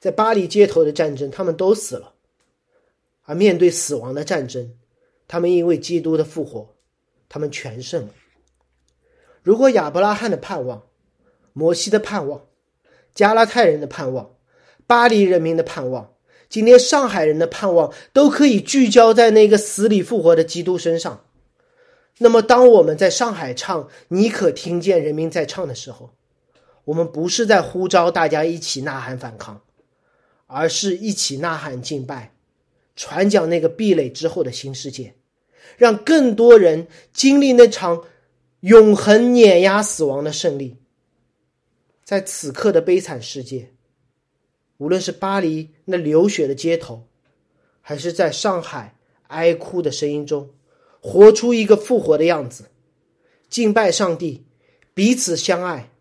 [0.00, 2.14] 在巴黎街头的战争，他们都死了，
[3.22, 4.74] 而面对死亡的战争，
[5.28, 6.74] 他们因为基督的复活。
[7.34, 8.10] 他们全胜了。
[9.42, 10.82] 如果亚伯拉罕的盼望、
[11.54, 12.44] 摩西的盼望、
[13.14, 14.34] 加拉太人的盼望、
[14.86, 16.12] 巴黎人民的盼望、
[16.50, 21.24] 今天上海人的盼望，都可以聚焦在那个死里复活的基督身上，
[22.18, 26.10] 那么，当我们在上海唱“你可听见人民在唱”的时候，
[26.84, 29.62] 我们不是在呼召大家一起呐喊反抗，
[30.46, 32.34] 而是一起呐喊敬拜，
[32.96, 35.14] 传讲那个壁垒之后的新世界。
[35.78, 38.04] 让更多人经历那场
[38.60, 40.76] 永恒碾压死亡的胜利。
[42.04, 43.70] 在此刻的悲惨世界，
[44.76, 47.06] 无论是巴黎那流血的街头，
[47.80, 48.96] 还是在上海
[49.28, 50.50] 哀哭的声音中，
[51.00, 52.64] 活出一个复活的样子，
[53.48, 54.44] 敬拜上帝，
[54.92, 55.91] 彼此相爱，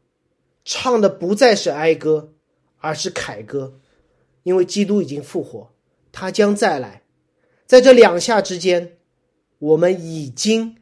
[0.64, 2.34] 唱的不再是哀歌，
[2.80, 3.80] 而是凯歌，
[4.44, 5.72] 因为基督已经复活，
[6.12, 7.04] 他将再来，
[7.66, 8.98] 在这两下之间。
[9.60, 10.76] 我们已经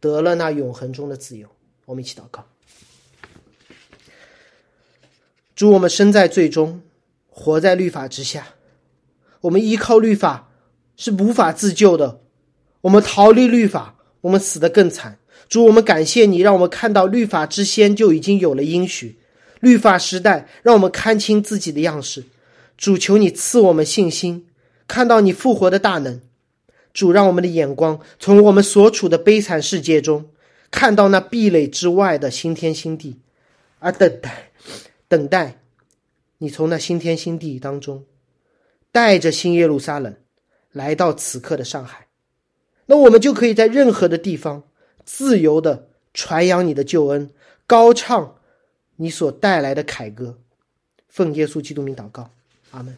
[0.00, 1.46] 得了那永恒中的自由。
[1.84, 2.42] 我们一起祷告：
[5.54, 6.80] 主，我们身在最终，
[7.28, 8.46] 活在律法之下，
[9.42, 10.50] 我们依靠律法
[10.96, 12.22] 是无法自救的。
[12.80, 15.18] 我们逃离律法，我们死得更惨。
[15.52, 19.18] 主，我们感谢你，让我们看到律法之先就已经有了应许。
[19.60, 22.24] 律法时代，让我们看清自己的样式。
[22.78, 24.46] 主，求你赐我们信心，
[24.88, 26.22] 看到你复活的大能。
[26.94, 30.30] 主让我们的眼光从我们所处的悲惨世界中，
[30.70, 33.20] 看到那壁垒之外的新天新地，
[33.78, 34.52] 而等待，
[35.06, 35.60] 等待
[36.38, 38.02] 你从那新天新地当中，
[38.90, 40.16] 带着新耶路撒冷
[40.72, 42.06] 来到此刻的上海，
[42.86, 44.62] 那我们就可以在任何的地方
[45.04, 47.30] 自由的传扬你的救恩，
[47.66, 48.36] 高唱
[48.96, 50.38] 你所带来的凯歌。
[51.08, 52.30] 奉耶稣基督名祷告，
[52.70, 52.96] 阿门。